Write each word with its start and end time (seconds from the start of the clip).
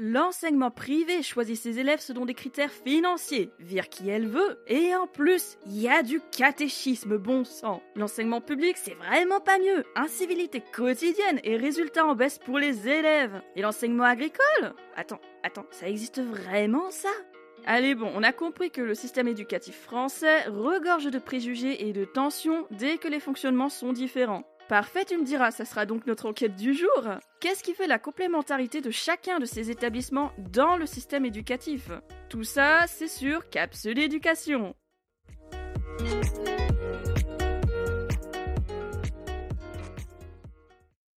L'enseignement 0.00 0.70
privé 0.70 1.24
choisit 1.24 1.56
ses 1.56 1.80
élèves 1.80 1.98
selon 1.98 2.24
des 2.24 2.34
critères 2.34 2.70
financiers, 2.70 3.50
vire 3.58 3.88
qui 3.88 4.08
elle 4.08 4.28
veut, 4.28 4.60
et 4.68 4.94
en 4.94 5.08
plus, 5.08 5.58
il 5.66 5.76
y 5.76 5.88
a 5.88 6.04
du 6.04 6.20
catéchisme 6.30 7.18
bon 7.18 7.42
sang. 7.42 7.82
L'enseignement 7.96 8.40
public, 8.40 8.76
c'est 8.76 8.94
vraiment 8.94 9.40
pas 9.40 9.58
mieux. 9.58 9.82
Incivilité 9.96 10.62
quotidienne 10.72 11.40
et 11.42 11.56
résultats 11.56 12.06
en 12.06 12.14
baisse 12.14 12.38
pour 12.38 12.60
les 12.60 12.86
élèves. 12.86 13.42
Et 13.56 13.62
l'enseignement 13.62 14.04
agricole? 14.04 14.72
Attends, 14.94 15.20
attends, 15.42 15.66
ça 15.72 15.88
existe 15.88 16.20
vraiment 16.20 16.92
ça? 16.92 17.10
Allez 17.66 17.96
bon, 17.96 18.12
on 18.14 18.22
a 18.22 18.32
compris 18.32 18.70
que 18.70 18.80
le 18.80 18.94
système 18.94 19.26
éducatif 19.26 19.80
français 19.80 20.44
regorge 20.44 21.10
de 21.10 21.18
préjugés 21.18 21.88
et 21.88 21.92
de 21.92 22.04
tensions 22.04 22.68
dès 22.70 22.98
que 22.98 23.08
les 23.08 23.18
fonctionnements 23.18 23.68
sont 23.68 23.92
différents. 23.92 24.44
Parfait, 24.68 25.06
tu 25.06 25.16
me 25.16 25.24
diras, 25.24 25.50
ça 25.50 25.64
sera 25.64 25.86
donc 25.86 26.06
notre 26.06 26.26
enquête 26.26 26.54
du 26.54 26.74
jour. 26.74 27.08
Qu'est-ce 27.40 27.62
qui 27.62 27.72
fait 27.72 27.86
la 27.86 27.98
complémentarité 27.98 28.82
de 28.82 28.90
chacun 28.90 29.38
de 29.38 29.46
ces 29.46 29.70
établissements 29.70 30.30
dans 30.36 30.76
le 30.76 30.84
système 30.84 31.24
éducatif? 31.24 31.90
Tout 32.28 32.44
ça, 32.44 32.86
c'est 32.86 33.08
sur 33.08 33.48
Capsule 33.48 33.98
Éducation. 33.98 34.76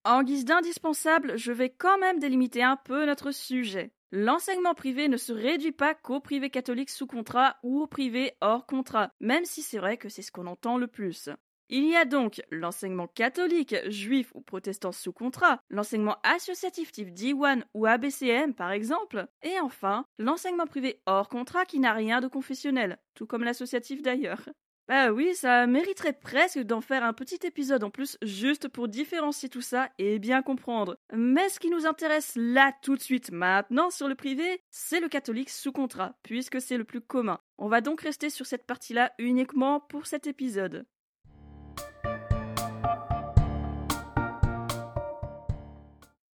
En 0.06 0.24
guise 0.24 0.46
d'indispensable, 0.46 1.38
je 1.38 1.52
vais 1.52 1.70
quand 1.70 1.98
même 1.98 2.20
délimiter 2.20 2.64
un 2.64 2.78
peu 2.78 3.06
notre 3.06 3.32
sujet. 3.32 3.92
L'enseignement 4.14 4.76
privé 4.76 5.10
ne 5.10 5.18
se 5.18 5.34
réduit 5.34 5.74
pas 5.74 5.94
qu'au 5.94 6.22
privé 6.22 6.50
catholique 6.50 6.90
sous 6.90 7.06
contrat 7.06 7.58
ou 7.64 7.82
au 7.82 7.88
privé 7.88 8.32
hors 8.40 8.66
contrat, 8.66 9.12
même 9.20 9.44
si 9.44 9.62
c'est 9.62 9.78
vrai 9.78 9.98
que 9.98 10.08
c'est 10.08 10.22
ce 10.22 10.32
qu'on 10.32 10.48
entend 10.48 10.78
le 10.78 10.88
plus. 10.88 11.30
Il 11.74 11.86
y 11.88 11.96
a 11.96 12.04
donc 12.04 12.42
l'enseignement 12.52 13.08
catholique, 13.08 13.78
juif 13.88 14.34
ou 14.36 14.42
protestant 14.42 14.92
sous 14.92 15.14
contrat, 15.14 15.62
l'enseignement 15.70 16.18
associatif 16.24 16.92
type 16.92 17.14
D1 17.14 17.64
ou 17.74 17.86
ABCM 17.86 18.54
par 18.54 18.72
exemple, 18.72 19.26
et 19.42 19.58
enfin 19.62 20.06
l'enseignement 20.20 20.66
privé 20.66 21.02
hors 21.06 21.30
contrat 21.30 21.64
qui 21.64 21.80
n'a 21.80 21.94
rien 21.94 22.20
de 22.20 22.28
confessionnel, 22.28 23.00
tout 23.16 23.26
comme 23.26 23.46
l'associatif 23.46 24.02
d'ailleurs. 24.02 24.50
Bah 24.90 25.14
oui, 25.14 25.34
ça 25.34 25.66
mériterait 25.66 26.12
presque 26.12 26.60
d'en 26.60 26.82
faire 26.82 27.06
un 27.06 27.14
petit 27.14 27.40
épisode 27.48 27.86
en 27.86 27.90
plus 27.90 28.18
juste 28.22 28.68
pour 28.68 28.90
différencier 28.90 29.48
tout 29.48 29.62
ça 29.62 29.92
et 29.98 30.20
bien 30.20 30.42
comprendre. 30.42 30.98
Mais 31.14 31.48
ce 31.48 31.62
qui 31.62 31.70
nous 31.70 31.86
intéresse 31.86 32.34
là 32.36 32.74
tout 32.82 32.98
de 32.98 33.02
suite 33.02 33.32
maintenant 33.32 33.92
sur 33.92 34.10
le 34.10 34.16
privé, 34.16 34.62
c'est 34.72 35.00
le 35.00 35.08
catholique 35.08 35.50
sous 35.50 35.72
contrat, 35.72 36.18
puisque 36.22 36.60
c'est 36.60 36.76
le 36.76 36.84
plus 36.84 37.00
commun. 37.00 37.40
On 37.58 37.70
va 37.70 37.80
donc 37.80 38.02
rester 38.02 38.30
sur 38.30 38.46
cette 38.46 38.66
partie-là 38.66 39.14
uniquement 39.20 39.80
pour 39.80 40.06
cet 40.06 40.28
épisode. 40.28 40.86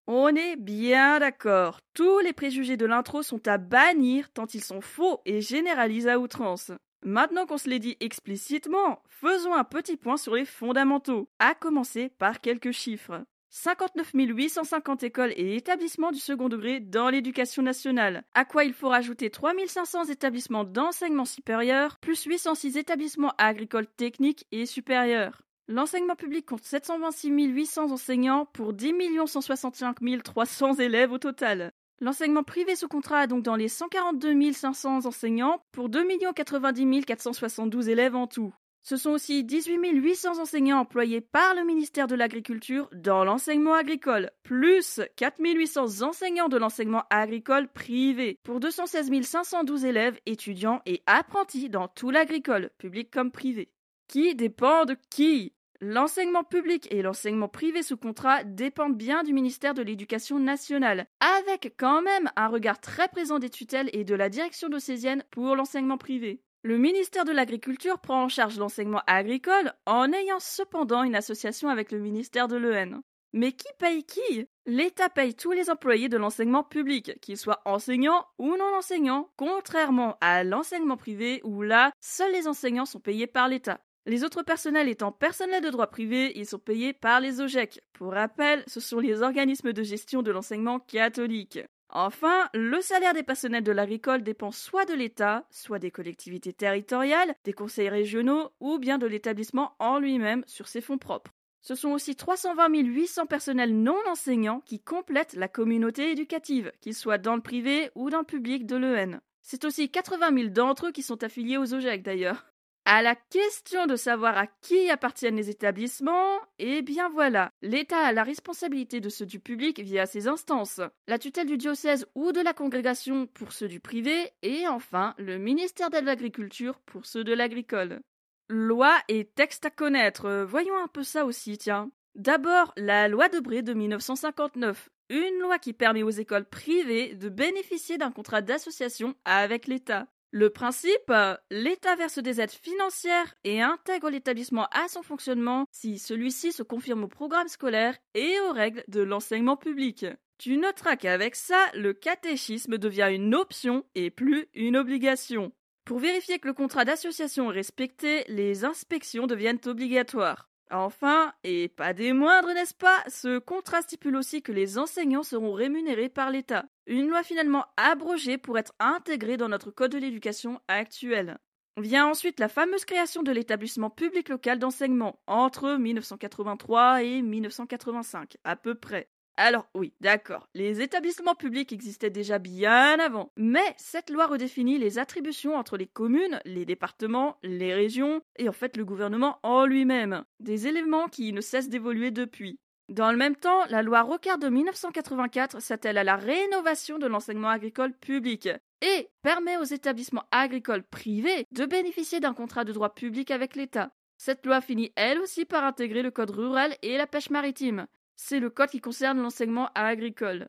On 0.09 0.37
est 0.37 0.55
bien 0.55 1.19
d'accord. 1.19 1.81
Tous 1.93 2.21
les 2.21 2.33
préjugés 2.33 2.77
de 2.77 2.87
l'intro 2.87 3.23
sont 3.23 3.49
à 3.49 3.59
bannir 3.59 4.31
tant 4.31 4.47
ils 4.47 4.63
sont 4.63 4.81
faux 4.81 5.21
et 5.25 5.41
généralisent 5.41 6.07
à 6.07 6.21
outrance. 6.21 6.71
Maintenant 7.05 7.45
qu'on 7.45 7.59
se 7.59 7.69
l'est 7.69 7.81
dit 7.81 7.97
explicitement, 7.99 9.03
faisons 9.09 9.53
un 9.53 9.65
petit 9.65 9.97
point 9.97 10.17
sur 10.17 10.37
les 10.37 10.45
fondamentaux, 10.45 11.29
à 11.41 11.55
commencer 11.55 12.09
par 12.19 12.41
quelques 12.41 12.71
chiffres. 12.71 13.25
59 13.51 14.13
850 14.15 15.03
écoles 15.03 15.33
et 15.37 15.57
établissements 15.57 16.13
du 16.13 16.21
second 16.21 16.49
degré 16.49 16.79
dans 16.79 17.09
l'éducation 17.09 17.63
nationale, 17.63 18.23
à 18.35 18.45
quoi 18.45 18.63
il 18.65 18.75
faut 18.75 18.91
rajouter 18.91 19.31
3500 19.31 20.05
établissements 20.05 20.65
d'enseignement 20.65 21.25
supérieur, 21.25 21.99
plus 22.01 22.23
806 22.23 22.77
établissements 22.77 23.35
agricoles 23.39 23.89
techniques 23.89 24.47
et 24.53 24.67
supérieurs. 24.67 25.46
L'enseignement 25.69 26.15
public 26.15 26.47
compte 26.47 26.63
726 26.63 27.29
800 27.29 27.91
enseignants 27.91 28.47
pour 28.53 28.73
10 28.73 28.95
165 29.27 29.97
300 30.23 30.75
élèves 30.75 31.11
au 31.11 31.19
total. 31.19 31.73
L'enseignement 32.01 32.45
privé 32.45 32.77
sous 32.77 32.87
contrat 32.87 33.21
a 33.21 33.27
donc 33.27 33.43
dans 33.43 33.57
les 33.57 33.67
142 33.67 34.53
500 34.53 35.07
enseignants 35.07 35.61
pour 35.73 35.89
2 35.89 36.07
90 36.37 37.05
472 37.05 37.89
élèves 37.89 38.15
en 38.15 38.29
tout. 38.29 38.55
Ce 38.85 38.97
sont 38.97 39.11
aussi 39.11 39.43
18 39.43 39.81
800 39.95 40.39
enseignants 40.39 40.79
employés 40.79 41.21
par 41.21 41.57
le 41.57 41.65
ministère 41.65 42.07
de 42.07 42.15
l'Agriculture 42.15 42.89
dans 42.93 43.25
l'enseignement 43.25 43.75
agricole, 43.75 44.31
plus 44.45 45.01
4 45.17 45.41
800 45.41 46.03
enseignants 46.03 46.49
de 46.49 46.59
l'enseignement 46.59 47.03
agricole 47.11 47.67
privé, 47.67 48.39
pour 48.45 48.61
216 48.61 49.11
512 49.21 49.85
élèves, 49.85 50.21
étudiants 50.27 50.81
et 50.87 51.03
apprentis 51.07 51.69
dans 51.69 51.89
tout 51.89 52.11
l'agricole, 52.11 52.71
public 52.79 53.11
comme 53.11 53.33
privé. 53.33 53.73
Qui 54.07 54.37
dépend 54.37 54.85
de 54.85 54.97
qui? 55.11 55.56
L'enseignement 55.81 56.45
public 56.45 56.89
et 56.91 57.03
l'enseignement 57.03 57.49
privé 57.49 57.83
sous 57.83 57.99
contrat 57.99 58.45
dépendent 58.45 58.97
bien 58.97 59.23
du 59.23 59.35
ministère 59.35 59.75
de 59.75 59.83
l'Éducation 59.83 60.39
nationale, 60.39 61.07
avec 61.21 61.75
quand 61.79 62.01
même 62.01 62.31
un 62.37 62.49
regard 62.49 62.81
très 62.81 63.09
présent 63.09 63.39
des 63.39 63.51
tutelles 63.51 63.91
et 63.93 64.05
de 64.05 64.15
la 64.15 64.31
direction 64.31 64.69
diocésaine 64.69 65.23
pour 65.31 65.55
l'enseignement 65.55 65.99
privé. 65.99 66.41
Le 66.63 66.79
ministère 66.79 67.25
de 67.25 67.33
l'Agriculture 67.33 67.99
prend 67.99 68.25
en 68.25 68.29
charge 68.29 68.59
l'enseignement 68.59 69.03
agricole 69.07 69.73
en 69.85 70.13
ayant 70.13 70.41
cependant 70.41 71.03
une 71.03 71.15
association 71.15 71.69
avec 71.69 71.93
le 71.93 71.99
ministère 71.99 72.49
de 72.49 72.57
l'EN. 72.57 73.03
Mais 73.35 73.53
qui 73.53 73.69
paye 73.79 74.03
qui? 74.03 74.49
L'État 74.65 75.11
paye 75.11 75.35
tous 75.35 75.53
les 75.53 75.69
employés 75.69 76.09
de 76.09 76.17
l'enseignement 76.17 76.65
public, 76.65 77.21
qu'ils 77.21 77.37
soient 77.37 77.61
enseignants 77.67 78.25
ou 78.39 78.57
non 78.57 78.75
enseignants, 78.77 79.31
contrairement 79.37 80.17
à 80.23 80.43
l'enseignement 80.43 80.97
privé 80.97 81.43
où 81.45 81.61
là, 81.61 81.93
seuls 82.01 82.33
les 82.33 82.49
enseignants 82.49 82.87
sont 82.87 82.99
payés 82.99 83.27
par 83.27 83.49
l'État. 83.49 83.81
Les 84.09 84.23
autres 84.23 84.45
personnels 84.45 84.89
étant 84.89 85.11
personnels 85.11 85.65
de 85.65 85.71
droit 85.71 85.89
privé, 85.89 86.31
ils 86.37 86.47
sont 86.47 86.61
payés 86.61 86.93
par 86.93 87.19
les 87.19 87.41
OGEC. 87.41 87.81
Pour 87.93 88.13
rappel, 88.13 88.63
ce 88.69 88.79
sont 88.79 89.01
les 89.01 89.21
organismes 89.21 89.73
de 89.73 89.83
gestion 89.83 90.23
de 90.23 90.31
l'enseignement 90.31 90.79
catholique. 90.79 91.59
Enfin, 91.89 92.49
le 92.55 92.81
salaire 92.81 93.15
des 93.15 93.25
personnels 93.25 93.65
de 93.65 93.73
l'agricole 93.73 94.23
dépend 94.23 94.53
soit 94.53 94.85
de 94.85 94.95
l'État, 94.95 95.45
soit 95.51 95.81
des 95.81 95.91
collectivités 95.91 96.53
territoriales, 96.53 97.35
des 97.43 97.53
conseils 97.53 97.89
régionaux 97.89 98.51
ou 98.61 98.79
bien 98.79 98.99
de 98.99 99.09
l'établissement 99.09 99.75
en 99.81 99.99
lui-même 99.99 100.45
sur 100.47 100.69
ses 100.69 100.81
fonds 100.81 100.99
propres. 100.99 101.33
Ce 101.61 101.75
sont 101.75 101.91
aussi 101.91 102.15
320 102.15 102.69
800 102.85 103.27
personnels 103.27 103.75
non 103.75 103.99
enseignants 104.07 104.63
qui 104.67 104.79
complètent 104.79 105.35
la 105.35 105.49
communauté 105.49 106.13
éducative, 106.13 106.71
qu'ils 106.81 106.95
soient 106.95 107.19
dans 107.19 107.35
le 107.35 107.43
privé 107.43 107.91
ou 107.97 108.09
dans 108.09 108.21
le 108.21 108.25
public 108.25 108.67
de 108.67 108.77
l'EN. 108.77 109.19
C'est 109.43 109.65
aussi 109.65 109.91
80 109.91 110.33
000 110.33 110.49
d'entre 110.51 110.87
eux 110.87 110.93
qui 110.93 111.03
sont 111.03 111.25
affiliés 111.25 111.57
aux 111.57 111.75
OGEC 111.75 112.05
d'ailleurs. 112.05 112.47
À 112.89 113.03
la 113.03 113.17
question 113.17 113.87
de 113.87 113.97
savoir 113.97 114.39
à 114.39 114.47
qui 114.47 114.91
appartiennent 114.91 115.35
les 115.35 115.51
établissements, 115.51 116.39
eh 116.61 116.83
bien 116.83 117.09
voilà, 117.09 117.51
l'État 117.61 117.99
a 117.99 118.13
la 118.13 118.23
responsabilité 118.23 119.01
de 119.01 119.09
ceux 119.09 119.27
du 119.27 119.41
public 119.41 119.81
via 119.81 120.07
ses 120.07 120.29
instances, 120.29 120.81
la 121.09 121.19
tutelle 121.19 121.49
du 121.49 121.57
diocèse 121.57 122.07
ou 122.15 122.31
de 122.31 122.41
la 122.41 122.53
congrégation 122.53 123.27
pour 123.27 123.53
ceux 123.53 123.67
du 123.67 123.81
privé, 123.81 124.31
et 124.43 124.69
enfin 124.69 125.17
le 125.19 125.37
ministère 125.37 125.91
de 125.91 125.99
l'Agriculture 125.99 126.79
pour 126.87 127.07
ceux 127.07 127.25
de 127.25 127.35
l'agricole. 127.35 128.03
Loi 128.49 128.97
et 129.09 129.25
texte 129.25 129.67
à 129.67 129.71
connaître, 129.71 130.45
voyons 130.49 130.79
un 130.79 130.87
peu 130.87 131.03
ça 131.03 131.27
aussi, 131.27 131.59
tiens. 131.59 131.91
D'abord, 132.15 132.73
la 132.77 133.09
loi 133.09 133.29
de 133.29 133.41
Bré 133.41 133.63
de 133.63 133.75
1959, 133.75 134.91
une 135.11 135.41
loi 135.41 135.59
qui 135.59 135.73
permet 135.73 136.05
aux 136.05 136.11
écoles 136.11 136.49
privées 136.49 137.17
de 137.17 137.31
bénéficier 137.31 137.99
d'un 137.99 138.13
contrat 138.13 138.43
d'association 138.43 139.17
avec 139.25 139.67
l'État. 139.67 140.07
Le 140.33 140.51
principe, 140.51 141.13
l'État 141.51 141.95
verse 141.97 142.19
des 142.19 142.41
aides 142.41 142.51
financières 142.51 143.35
et 143.45 143.63
intègre 143.63 144.11
l'établissement 144.11 144.67
à 144.73 144.89
son 144.89 145.03
fonctionnement 145.03 145.67
si 145.71 145.99
celui-ci 145.99 146.53
se 146.53 146.63
confirme 146.63 147.05
au 147.05 147.09
programme 147.09 147.49
scolaire 147.49 147.97
et 148.15 148.39
aux 148.41 148.53
règles 148.53 148.85
de 148.89 149.01
l'enseignement 149.01 149.57
public. 149.57 150.05
Tu 150.39 150.59
noteras 150.59 150.97
qu'avec 150.97 151.35
ça, 151.37 151.59
le 151.75 151.95
catéchisme 151.95 152.77
devient 152.77 153.09
une 153.11 153.35
option 153.35 153.85
et 153.95 154.11
plus 154.11 154.49
une 154.55 154.77
obligation. 154.77 155.53
Pour 155.87 156.01
vérifier 156.01 156.39
que 156.39 156.49
le 156.49 156.55
contrat 156.55 156.85
d'association 156.85 157.51
est 157.51 157.55
respecté, 157.55 158.25
les 158.29 158.65
inspections 158.65 159.27
deviennent 159.27 159.61
obligatoires. 159.67 160.51
Enfin, 160.71 161.33
et 161.45 161.69
pas 161.69 161.93
des 161.93 162.13
moindres, 162.13 162.53
n'est-ce 162.53 162.75
pas, 162.75 163.05
ce 163.09 163.39
contrat 163.39 163.83
stipule 163.83 164.17
aussi 164.17 164.43
que 164.43 164.53
les 164.53 164.79
enseignants 164.79 165.23
seront 165.23 165.53
rémunérés 165.53 166.09
par 166.09 166.31
l'État. 166.31 166.67
Une 166.87 167.09
loi 167.09 167.23
finalement 167.23 167.67
abrogée 167.77 168.37
pour 168.37 168.59
être 168.59 168.75
intégrée 168.81 169.37
dans 169.37 169.49
notre 169.49 169.71
code 169.71 169.93
de 169.93 169.99
l'éducation 169.99 170.61
actuel. 170.67 171.39
Vient 171.79 172.07
ensuite 172.07 172.41
la 172.41 172.49
fameuse 172.49 172.85
création 172.85 173.23
de 173.23 173.33
l'établissement 173.33 173.91
public 173.91 174.29
local 174.29 174.59
d'enseignement 174.59 175.21
entre 175.27 175.77
1983 175.77 177.03
et 177.03 177.23
1985, 177.23 178.37
à 178.45 178.57
peu 178.57 178.75
près. 178.75 179.09
Alors 179.39 179.69
oui, 179.75 179.93
d'accord, 180.01 180.49
les 180.55 180.81
établissements 180.81 181.35
publics 181.35 181.71
existaient 181.71 182.09
déjà 182.09 182.39
bien 182.39 182.99
avant, 182.99 183.33
mais 183.37 183.75
cette 183.77 184.09
loi 184.09 184.27
redéfinit 184.27 184.79
les 184.79 184.99
attributions 184.99 185.57
entre 185.57 185.77
les 185.77 185.87
communes, 185.87 186.41
les 186.47 186.65
départements, 186.65 187.37
les 187.43 187.75
régions 187.75 188.23
et 188.37 188.49
en 188.49 188.53
fait 188.53 188.79
le 188.79 188.87
gouvernement 188.87 189.39
en 189.43 189.67
lui-même, 189.67 190.25
des 190.41 190.69
éléments 190.69 191.09
qui 191.09 191.35
ne 191.35 191.43
cessent 191.43 191.69
d'évoluer 191.69 192.11
depuis. 192.11 192.59
Dans 192.89 193.11
le 193.11 193.19
même 193.19 193.37
temps, 193.37 193.67
la 193.69 193.83
loi 193.83 194.01
Rocard 194.01 194.39
de 194.39 194.49
1984 194.49 195.61
s'attelle 195.61 195.99
à 195.99 196.05
la 196.05 196.17
rénovation 196.17 196.99
de 196.99 197.07
l'enseignement 197.07 197.51
agricole 197.51 197.93
public 197.93 198.49
et 198.81 199.09
permet 199.21 199.59
aux 199.59 199.65
établissements 199.65 200.25
agricoles 200.31 200.85
privés 200.85 201.45
de 201.51 201.67
bénéficier 201.67 202.21
d'un 202.21 202.33
contrat 202.33 202.65
de 202.65 202.73
droit 202.73 202.95
public 202.95 203.31
avec 203.31 203.55
l'État. 203.55 203.91
Cette 204.17 204.47
loi 204.47 204.63
finit 204.63 204.93
elle 204.97 205.19
aussi 205.19 205.45
par 205.45 205.65
intégrer 205.65 206.03
le 206.03 206.11
code 206.11 206.31
rural 206.31 206.75
et 206.81 206.97
la 206.97 207.07
pêche 207.07 207.29
maritime, 207.29 207.87
c'est 208.17 208.41
le 208.41 208.51
code 208.51 208.71
qui 208.71 208.81
concerne 208.81 209.21
l'enseignement 209.21 209.71
agricole. 209.75 210.49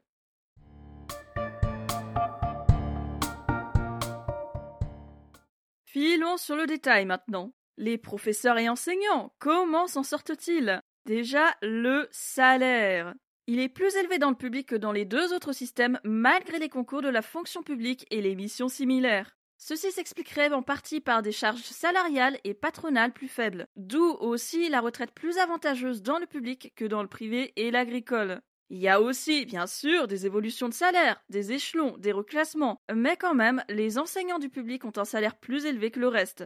Filons 5.86 6.38
sur 6.38 6.56
le 6.56 6.66
détail 6.66 7.06
maintenant. 7.06 7.54
Les 7.78 7.98
professeurs 7.98 8.58
et 8.58 8.70
enseignants, 8.70 9.34
comment 9.40 9.88
s'en 9.88 10.04
sortent-ils? 10.04 10.82
Déjà, 11.06 11.56
le 11.62 12.08
salaire. 12.12 13.14
Il 13.46 13.60
est 13.60 13.70
plus 13.70 13.96
élevé 13.96 14.18
dans 14.18 14.30
le 14.30 14.36
public 14.36 14.68
que 14.68 14.76
dans 14.76 14.92
les 14.92 15.06
deux 15.06 15.34
autres 15.34 15.54
systèmes 15.54 16.00
malgré 16.04 16.60
les 16.60 16.70
concours 16.70 17.02
de 17.02 17.08
la 17.08 17.22
fonction 17.22 17.64
publique 17.64 18.06
et 18.12 18.22
les 18.22 18.36
missions 18.36 18.68
similaires. 18.68 19.37
Ceci 19.58 19.92
s'expliquerait 19.92 20.54
en 20.54 20.62
partie 20.62 21.02
par 21.02 21.24
des 21.24 21.32
charges 21.32 21.62
salariales 21.62 22.40
et 22.44 22.54
patronales 22.54 23.12
plus 23.12 23.28
faibles, 23.28 23.68
d'où 23.76 24.06
aussi 24.20 24.70
la 24.70 24.82
retraite 24.82 25.12
plus 25.12 25.40
avantageuse 25.40 26.04
dans 26.04 26.20
le 26.20 26.28
public 26.28 26.74
que 26.76 26.86
dans 26.86 27.02
le 27.02 27.08
privé 27.08 27.54
et 27.56 27.72
l'agricole. 27.72 28.42
Il 28.70 28.78
y 28.78 28.88
a 28.88 29.02
aussi, 29.02 29.46
bien 29.46 29.66
sûr, 29.66 30.08
des 30.08 30.26
évolutions 30.26 30.70
de 30.70 30.74
salaire, 30.74 31.24
des 31.30 31.54
échelons, 31.54 31.98
des 31.98 32.12
reclassements, 32.12 32.82
mais 32.94 33.16
quand 33.16 33.34
même, 33.34 33.64
les 33.70 33.98
enseignants 33.98 34.40
du 34.40 34.50
public 34.50 34.86
ont 34.86 34.94
un 34.98 35.06
salaire 35.06 35.38
plus 35.38 35.66
élevé 35.66 35.90
que 35.90 36.02
le 36.02 36.08
reste. 36.08 36.44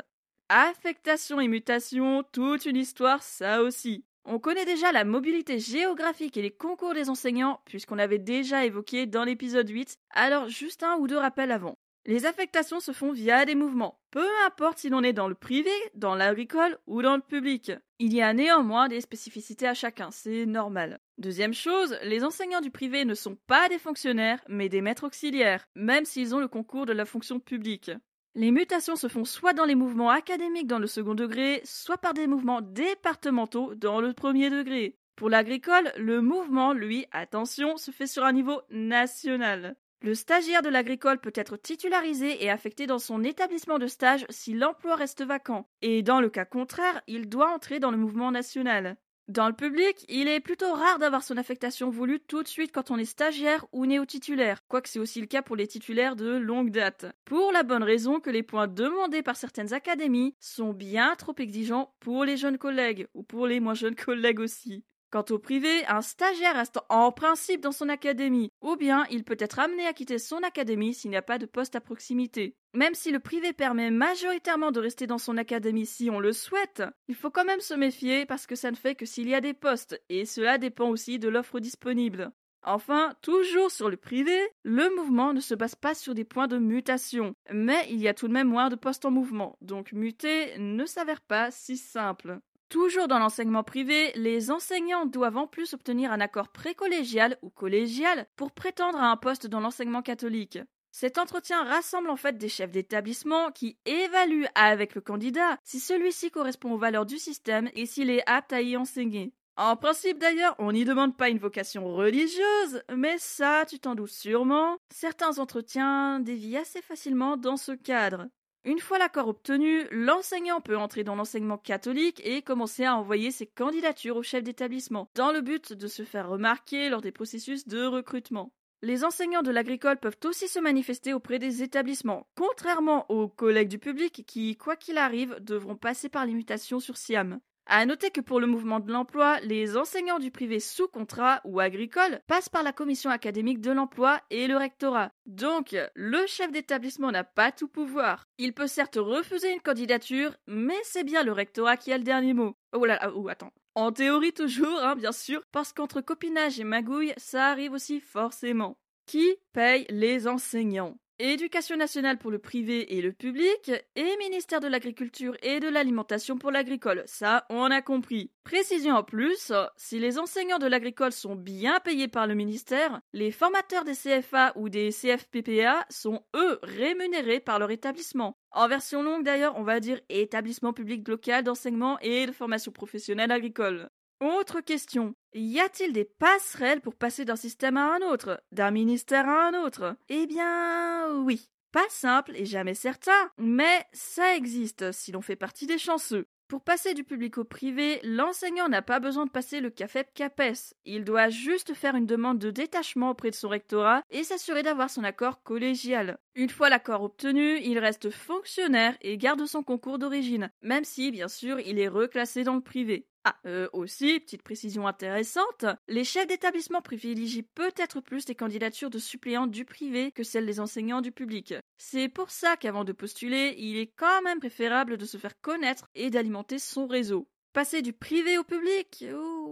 Affectation 0.49 1.41
et 1.41 1.47
mutation, 1.47 2.23
toute 2.31 2.65
une 2.65 2.75
histoire, 2.77 3.23
ça 3.23 3.63
aussi. 3.63 4.05
On 4.23 4.37
connaît 4.37 4.65
déjà 4.65 4.91
la 4.91 5.03
mobilité 5.03 5.59
géographique 5.59 6.37
et 6.37 6.43
les 6.43 6.51
concours 6.51 6.93
des 6.93 7.09
enseignants, 7.09 7.61
puisqu'on 7.65 7.97
avait 7.97 8.19
déjà 8.19 8.65
évoqué 8.65 9.07
dans 9.07 9.23
l'épisode 9.23 9.67
8, 9.67 9.97
alors 10.11 10.47
juste 10.47 10.83
un 10.83 10.97
ou 10.97 11.07
deux 11.07 11.17
rappels 11.17 11.51
avant. 11.51 11.80
Les 12.07 12.25
affectations 12.25 12.80
se 12.80 12.94
font 12.94 13.12
via 13.12 13.45
des 13.45 13.53
mouvements, 13.53 14.00
peu 14.09 14.25
importe 14.48 14.80
si 14.80 14.89
l'on 14.89 15.03
est 15.03 15.13
dans 15.13 15.27
le 15.27 15.36
privé, 15.36 15.69
dans 15.94 16.15
l'agricole 16.15 16.80
ou 16.88 17.03
dans 17.03 17.15
le 17.15 17.21
public. 17.21 17.71
Il 18.00 18.12
y 18.12 18.24
a 18.24 18.33
néanmoins 18.33 18.88
des 18.88 19.01
spécificités 19.01 19.68
à 19.68 19.75
chacun, 19.75 20.09
c'est 20.09 20.48
normal. 20.48 21.00
Deuxième 21.19 21.53
chose, 21.53 21.95
les 22.01 22.24
enseignants 22.24 22.62
du 22.62 22.71
privé 22.71 23.06
ne 23.06 23.13
sont 23.13 23.38
pas 23.45 23.69
des 23.69 23.77
fonctionnaires, 23.77 24.44
mais 24.50 24.68
des 24.68 24.81
maîtres 24.81 25.06
auxiliaires, 25.06 25.68
même 25.75 26.06
s'ils 26.06 26.33
ont 26.33 26.39
le 26.39 26.48
concours 26.48 26.88
de 26.88 26.94
la 26.94 27.06
fonction 27.06 27.39
publique. 27.39 27.92
Les 28.33 28.50
mutations 28.50 28.95
se 28.95 29.07
font 29.07 29.25
soit 29.25 29.53
dans 29.53 29.65
les 29.65 29.75
mouvements 29.75 30.09
académiques 30.09 30.65
dans 30.65 30.80
le 30.80 30.88
second 30.88 31.13
degré, 31.13 31.62
soit 31.65 32.00
par 32.00 32.15
des 32.15 32.25
mouvements 32.25 32.62
départementaux 32.62 33.75
dans 33.75 34.01
le 34.01 34.13
premier 34.13 34.50
degré. 34.50 34.98
Pour 35.15 35.30
l'agricole, 35.30 35.92
le 35.98 36.19
mouvement, 36.21 36.74
lui, 36.74 37.06
attention, 37.12 37.77
se 37.77 37.92
fait 37.92 38.07
sur 38.07 38.24
un 38.24 38.33
niveau 38.33 38.59
national. 38.71 39.75
Le 40.03 40.15
stagiaire 40.15 40.63
de 40.63 40.69
l'agricole 40.69 41.19
peut 41.19 41.31
être 41.36 41.57
titularisé 41.57 42.44
et 42.44 42.50
affecté 42.50 42.88
dans 42.88 42.98
son 42.98 43.24
établissement 43.24 43.77
de 43.77 43.86
stage 43.86 44.25
si 44.30 44.53
l'emploi 44.53 44.95
reste 44.95 45.24
vacant, 45.24 45.69
et 45.83 46.01
dans 46.01 46.19
le 46.19 46.30
cas 46.31 46.44
contraire, 46.44 47.03
il 47.06 47.30
doit 47.30 47.53
entrer 47.53 47.80
dans 47.80 47.92
le 47.92 47.98
mouvement 47.98 48.31
national. 48.31 48.98
Dans 49.27 49.48
le 49.48 49.53
public, 49.53 50.03
il 50.09 50.27
est 50.27 50.39
plutôt 50.39 50.74
rare 50.74 50.98
d'avoir 50.98 51.24
son 51.24 51.38
affectation 51.38 51.92
voulue 51.92 52.19
tout 52.19 52.42
de 52.42 52.48
suite 52.48 52.71
quand 52.71 52.89
on 52.89 52.98
est 52.98 53.06
stagiaire 53.06 53.68
ou 53.71 53.86
néo-titulaire, 53.86 54.65
quoique 54.68 54.89
c'est 54.89 54.98
aussi 54.98 55.21
le 55.21 55.27
cas 55.27 55.44
pour 55.44 55.56
les 55.56 55.68
titulaires 55.68 56.15
de 56.15 56.36
longue 56.36 56.71
date. 56.71 57.06
Pour 57.24 57.51
la 57.51 57.62
bonne 57.62 57.83
raison 57.83 58.19
que 58.19 58.31
les 58.31 58.44
points 58.44 58.68
demandés 58.68 59.21
par 59.21 59.36
certaines 59.36 59.71
académies 59.71 60.36
sont 60.39 60.74
bien 60.74 61.15
trop 61.15 61.36
exigeants 61.38 61.94
pour 62.00 62.25
les 62.25 62.38
jeunes 62.38 62.57
collègues, 62.57 63.07
ou 63.13 63.21
pour 63.21 63.45
les 63.45 63.59
moins 63.59 63.75
jeunes 63.75 63.95
collègues 64.06 64.39
aussi. 64.39 64.83
Quant 65.11 65.25
au 65.29 65.39
privé, 65.39 65.85
un 65.87 66.01
stagiaire 66.01 66.55
reste 66.55 66.79
en 66.87 67.11
principe 67.11 67.59
dans 67.59 67.73
son 67.73 67.89
académie, 67.89 68.49
ou 68.61 68.77
bien 68.77 69.05
il 69.11 69.25
peut 69.25 69.35
être 69.37 69.59
amené 69.59 69.85
à 69.85 69.91
quitter 69.91 70.17
son 70.17 70.37
académie 70.37 70.93
s'il 70.93 71.11
n'y 71.11 71.17
a 71.17 71.21
pas 71.21 71.37
de 71.37 71.45
poste 71.45 71.75
à 71.75 71.81
proximité. 71.81 72.55
Même 72.73 72.95
si 72.95 73.11
le 73.11 73.19
privé 73.19 73.51
permet 73.51 73.91
majoritairement 73.91 74.71
de 74.71 74.79
rester 74.79 75.07
dans 75.07 75.17
son 75.17 75.35
académie 75.35 75.85
si 75.85 76.09
on 76.09 76.21
le 76.21 76.31
souhaite, 76.31 76.83
il 77.09 77.15
faut 77.15 77.29
quand 77.29 77.43
même 77.43 77.59
se 77.59 77.73
méfier 77.73 78.25
parce 78.25 78.47
que 78.47 78.55
ça 78.55 78.71
ne 78.71 78.77
fait 78.77 78.95
que 78.95 79.05
s'il 79.05 79.27
y 79.27 79.35
a 79.35 79.41
des 79.41 79.53
postes, 79.53 80.01
et 80.07 80.25
cela 80.25 80.57
dépend 80.57 80.87
aussi 80.87 81.19
de 81.19 81.27
l'offre 81.27 81.59
disponible. 81.59 82.31
Enfin, 82.63 83.13
toujours 83.21 83.69
sur 83.69 83.89
le 83.89 83.97
privé, 83.97 84.39
le 84.63 84.95
mouvement 84.95 85.33
ne 85.33 85.41
se 85.41 85.55
base 85.55 85.75
pas 85.75 85.93
sur 85.93 86.13
des 86.13 86.23
points 86.23 86.47
de 86.47 86.57
mutation, 86.57 87.33
mais 87.51 87.85
il 87.89 87.99
y 87.99 88.07
a 88.07 88.13
tout 88.13 88.29
de 88.29 88.33
même 88.33 88.47
moins 88.47 88.69
de 88.69 88.75
postes 88.75 89.03
en 89.03 89.11
mouvement, 89.11 89.57
donc 89.59 89.91
muter 89.91 90.57
ne 90.57 90.85
s'avère 90.85 91.21
pas 91.21 91.51
si 91.51 91.75
simple. 91.75 92.39
Toujours 92.71 93.09
dans 93.09 93.19
l'enseignement 93.19 93.63
privé, 93.63 94.13
les 94.15 94.50
enseignants 94.50 95.06
doivent 95.06 95.35
en 95.35 95.45
plus 95.45 95.73
obtenir 95.73 96.13
un 96.13 96.21
accord 96.21 96.47
précollégial 96.47 97.38
ou 97.41 97.50
collégial 97.50 98.27
pour 98.38 98.51
prétendre 98.51 98.97
à 98.97 99.12
un 99.12 99.18
poste 99.18 99.45
dans 99.45 99.59
l'enseignement 99.59 100.01
catholique. 100.01 100.57
Cet 100.94 101.18
entretien 101.18 101.65
rassemble 101.65 102.09
en 102.09 102.15
fait 102.15 102.38
des 102.38 102.47
chefs 102.47 102.71
d'établissement 102.71 103.51
qui 103.51 103.77
évaluent 103.85 104.47
avec 104.56 104.95
le 104.95 105.01
candidat 105.01 105.57
si 105.65 105.81
celui-ci 105.81 106.31
correspond 106.31 106.71
aux 106.71 106.77
valeurs 106.77 107.06
du 107.06 107.18
système 107.18 107.69
et 107.73 107.85
s'il 107.85 108.09
est 108.09 108.23
apte 108.25 108.53
à 108.53 108.62
y 108.62 108.77
enseigner. 108.77 109.33
En 109.57 109.75
principe 109.75 110.17
d'ailleurs, 110.17 110.56
on 110.57 110.71
n'y 110.71 110.85
demande 110.85 111.17
pas 111.17 111.27
une 111.27 111.39
vocation 111.39 111.94
religieuse, 111.94 112.83
mais 112.95 113.17
ça, 113.17 113.65
tu 113.67 113.79
t'en 113.79 113.95
doutes 113.95 114.12
sûrement, 114.12 114.77
certains 114.94 115.39
entretiens 115.39 116.21
dévient 116.21 116.59
assez 116.59 116.81
facilement 116.81 117.35
dans 117.35 117.57
ce 117.57 117.74
cadre. 117.74 118.27
Une 118.63 118.79
fois 118.79 118.99
l'accord 118.99 119.27
obtenu, 119.27 119.87
l'enseignant 119.89 120.61
peut 120.61 120.77
entrer 120.77 121.03
dans 121.03 121.15
l'enseignement 121.15 121.57
catholique 121.57 122.21
et 122.23 122.43
commencer 122.43 122.85
à 122.85 122.95
envoyer 122.95 123.31
ses 123.31 123.47
candidatures 123.47 124.17
au 124.17 124.23
chef 124.23 124.43
d'établissement, 124.43 125.09
dans 125.15 125.31
le 125.31 125.41
but 125.41 125.73
de 125.73 125.87
se 125.87 126.03
faire 126.03 126.29
remarquer 126.29 126.89
lors 126.89 127.01
des 127.01 127.11
processus 127.11 127.67
de 127.67 127.83
recrutement. 127.85 128.53
Les 128.83 129.03
enseignants 129.03 129.41
de 129.41 129.49
l'agricole 129.49 129.97
peuvent 129.97 130.17
aussi 130.25 130.47
se 130.47 130.59
manifester 130.59 131.13
auprès 131.13 131.39
des 131.39 131.63
établissements, 131.63 132.27
contrairement 132.35 133.09
aux 133.11 133.27
collègues 133.27 133.67
du 133.67 133.79
public 133.79 134.23
qui, 134.27 134.55
quoi 134.57 134.75
qu'il 134.75 134.99
arrive, 134.99 135.37
devront 135.39 135.75
passer 135.75 136.09
par 136.09 136.27
l'imitation 136.27 136.79
sur 136.79 136.97
SIAM. 136.97 137.39
À 137.67 137.85
noter 137.85 138.09
que 138.09 138.21
pour 138.21 138.39
le 138.39 138.47
mouvement 138.47 138.79
de 138.79 138.91
l'emploi, 138.91 139.39
les 139.41 139.77
enseignants 139.77 140.19
du 140.19 140.31
privé 140.31 140.59
sous 140.59 140.87
contrat 140.87 141.41
ou 141.45 141.59
agricole 141.59 142.19
passent 142.27 142.49
par 142.49 142.63
la 142.63 142.73
commission 142.73 143.09
académique 143.09 143.61
de 143.61 143.71
l'emploi 143.71 144.19
et 144.29 144.47
le 144.47 144.57
rectorat. 144.57 145.11
Donc, 145.25 145.75
le 145.95 146.25
chef 146.27 146.51
d'établissement 146.51 147.11
n'a 147.11 147.23
pas 147.23 147.51
tout 147.51 147.67
pouvoir. 147.67 148.25
Il 148.37 148.53
peut 148.53 148.67
certes 148.67 148.97
refuser 148.99 149.53
une 149.53 149.61
candidature, 149.61 150.35
mais 150.47 150.79
c'est 150.83 151.03
bien 151.03 151.23
le 151.23 151.31
rectorat 151.31 151.77
qui 151.77 151.93
a 151.93 151.97
le 151.97 152.03
dernier 152.03 152.33
mot. 152.33 152.55
Oh 152.73 152.85
là 152.85 152.99
là, 153.01 153.11
oh 153.15 153.29
attends. 153.29 153.53
En 153.75 153.91
théorie 153.91 154.33
toujours, 154.33 154.81
hein, 154.83 154.95
bien 154.95 155.13
sûr, 155.13 155.41
parce 155.51 155.71
qu'entre 155.71 156.01
copinage 156.01 156.59
et 156.59 156.65
magouille, 156.65 157.13
ça 157.15 157.47
arrive 157.47 157.71
aussi 157.71 158.01
forcément. 158.01 158.77
Qui 159.05 159.35
paye 159.53 159.85
les 159.89 160.27
enseignants? 160.27 160.97
Éducation 161.23 161.77
nationale 161.77 162.18
pour 162.18 162.31
le 162.31 162.39
privé 162.39 162.97
et 162.97 163.01
le 163.03 163.13
public, 163.13 163.71
et 163.95 164.18
ministère 164.18 164.59
de 164.59 164.65
l'Agriculture 164.65 165.38
et 165.44 165.59
de 165.59 165.69
l'Alimentation 165.69 166.39
pour 166.39 166.50
l'agricole. 166.50 167.03
Ça, 167.06 167.45
on 167.51 167.69
a 167.69 167.83
compris. 167.83 168.31
Précision 168.44 168.95
en 168.95 169.03
plus, 169.03 169.53
si 169.77 170.00
les 170.00 170.18
enseignants 170.18 170.57
de 170.57 170.65
l'agricole 170.65 171.12
sont 171.12 171.35
bien 171.35 171.79
payés 171.79 172.07
par 172.07 172.25
le 172.25 172.33
ministère, 172.33 173.01
les 173.13 173.29
formateurs 173.29 173.83
des 173.83 173.94
CFA 173.94 174.53
ou 174.56 174.69
des 174.69 174.89
CFPPA 174.89 175.85
sont 175.91 176.23
eux 176.35 176.57
rémunérés 176.63 177.39
par 177.39 177.60
leur 177.60 177.69
établissement. 177.69 178.36
En 178.50 178.67
version 178.67 179.03
longue 179.03 179.24
d'ailleurs, 179.24 179.53
on 179.57 179.63
va 179.63 179.79
dire 179.79 180.01
établissement 180.10 180.74
public 180.74 181.07
local 181.07 181.43
d'enseignement 181.43 182.00
et 182.00 182.25
de 182.25 182.31
formation 182.31 182.72
professionnelle 182.72 183.31
agricole. 183.31 183.91
Autre 184.22 184.62
question. 184.62 185.13
Y 185.33 185.61
a-t-il 185.61 185.93
des 185.93 186.03
passerelles 186.03 186.81
pour 186.81 186.95
passer 186.95 187.23
d'un 187.23 187.38
système 187.38 187.77
à 187.77 187.95
un 187.95 188.01
autre, 188.01 188.43
d'un 188.51 188.71
ministère 188.71 189.29
à 189.29 189.47
un 189.47 189.63
autre? 189.63 189.95
Eh 190.09 190.27
bien, 190.27 191.13
oui. 191.23 191.50
Pas 191.71 191.88
simple 191.88 192.33
et 192.35 192.45
jamais 192.45 192.73
certain, 192.73 193.31
mais 193.38 193.85
ça 193.93 194.35
existe 194.35 194.91
si 194.91 195.13
l'on 195.13 195.21
fait 195.21 195.38
partie 195.38 195.67
des 195.67 195.77
chanceux. 195.77 196.25
Pour 196.50 196.65
passer 196.65 196.93
du 196.93 197.05
public 197.05 197.38
au 197.38 197.45
privé, 197.45 198.01
l'enseignant 198.03 198.67
n'a 198.67 198.81
pas 198.81 199.00
besoin 199.00 199.25
de 199.25 199.31
passer 199.31 199.61
le 199.61 199.69
CAFEP-CAPES. 199.69 200.73
Il 200.83 201.05
doit 201.05 201.29
juste 201.29 201.73
faire 201.73 201.95
une 201.95 202.05
demande 202.05 202.39
de 202.39 202.51
détachement 202.51 203.11
auprès 203.11 203.29
de 203.29 203.35
son 203.35 203.47
rectorat 203.47 204.03
et 204.09 204.25
s'assurer 204.25 204.63
d'avoir 204.63 204.89
son 204.89 205.05
accord 205.05 205.43
collégial. 205.43 206.17
Une 206.35 206.50
fois 206.50 206.67
l'accord 206.67 207.03
obtenu, 207.03 207.57
il 207.61 207.79
reste 207.79 208.09
fonctionnaire 208.09 208.97
et 209.00 209.17
garde 209.17 209.45
son 209.45 209.63
concours 209.63 209.97
d'origine, 209.97 210.51
même 210.61 210.83
si, 210.83 211.09
bien 211.09 211.29
sûr, 211.29 211.57
il 211.61 211.79
est 211.79 211.88
reclassé 211.88 212.43
dans 212.43 212.55
le 212.55 212.61
privé. 212.61 213.07
Ah, 213.23 213.35
euh, 213.45 213.69
aussi, 213.71 214.19
petite 214.19 214.41
précision 214.41 214.87
intéressante, 214.87 215.65
les 215.87 216.03
chefs 216.03 216.25
d'établissement 216.25 216.81
privilégient 216.81 217.43
peut-être 217.43 218.01
plus 218.01 218.27
les 218.27 218.33
candidatures 218.33 218.89
de 218.89 218.97
suppléants 218.97 219.45
du 219.45 219.63
privé 219.63 220.11
que 220.11 220.23
celles 220.23 220.47
des 220.47 220.59
enseignants 220.59 221.01
du 221.01 221.11
public. 221.11 221.53
C'est 221.77 222.09
pour 222.09 222.31
ça 222.31 222.57
qu'avant 222.57 222.83
de 222.83 222.93
postuler, 222.93 223.53
il 223.59 223.77
est 223.77 223.91
quand 223.95 224.23
même 224.23 224.39
préférable 224.39 224.97
de 224.97 225.05
se 225.05 225.17
faire 225.17 225.39
connaître 225.39 225.85
et 225.93 226.09
d'alimenter 226.09 226.57
son 226.57 226.87
réseau. 226.87 227.27
Passer 227.53 227.83
du 227.83 227.93
privé 227.93 228.39
au 228.39 228.43
public, 228.43 229.05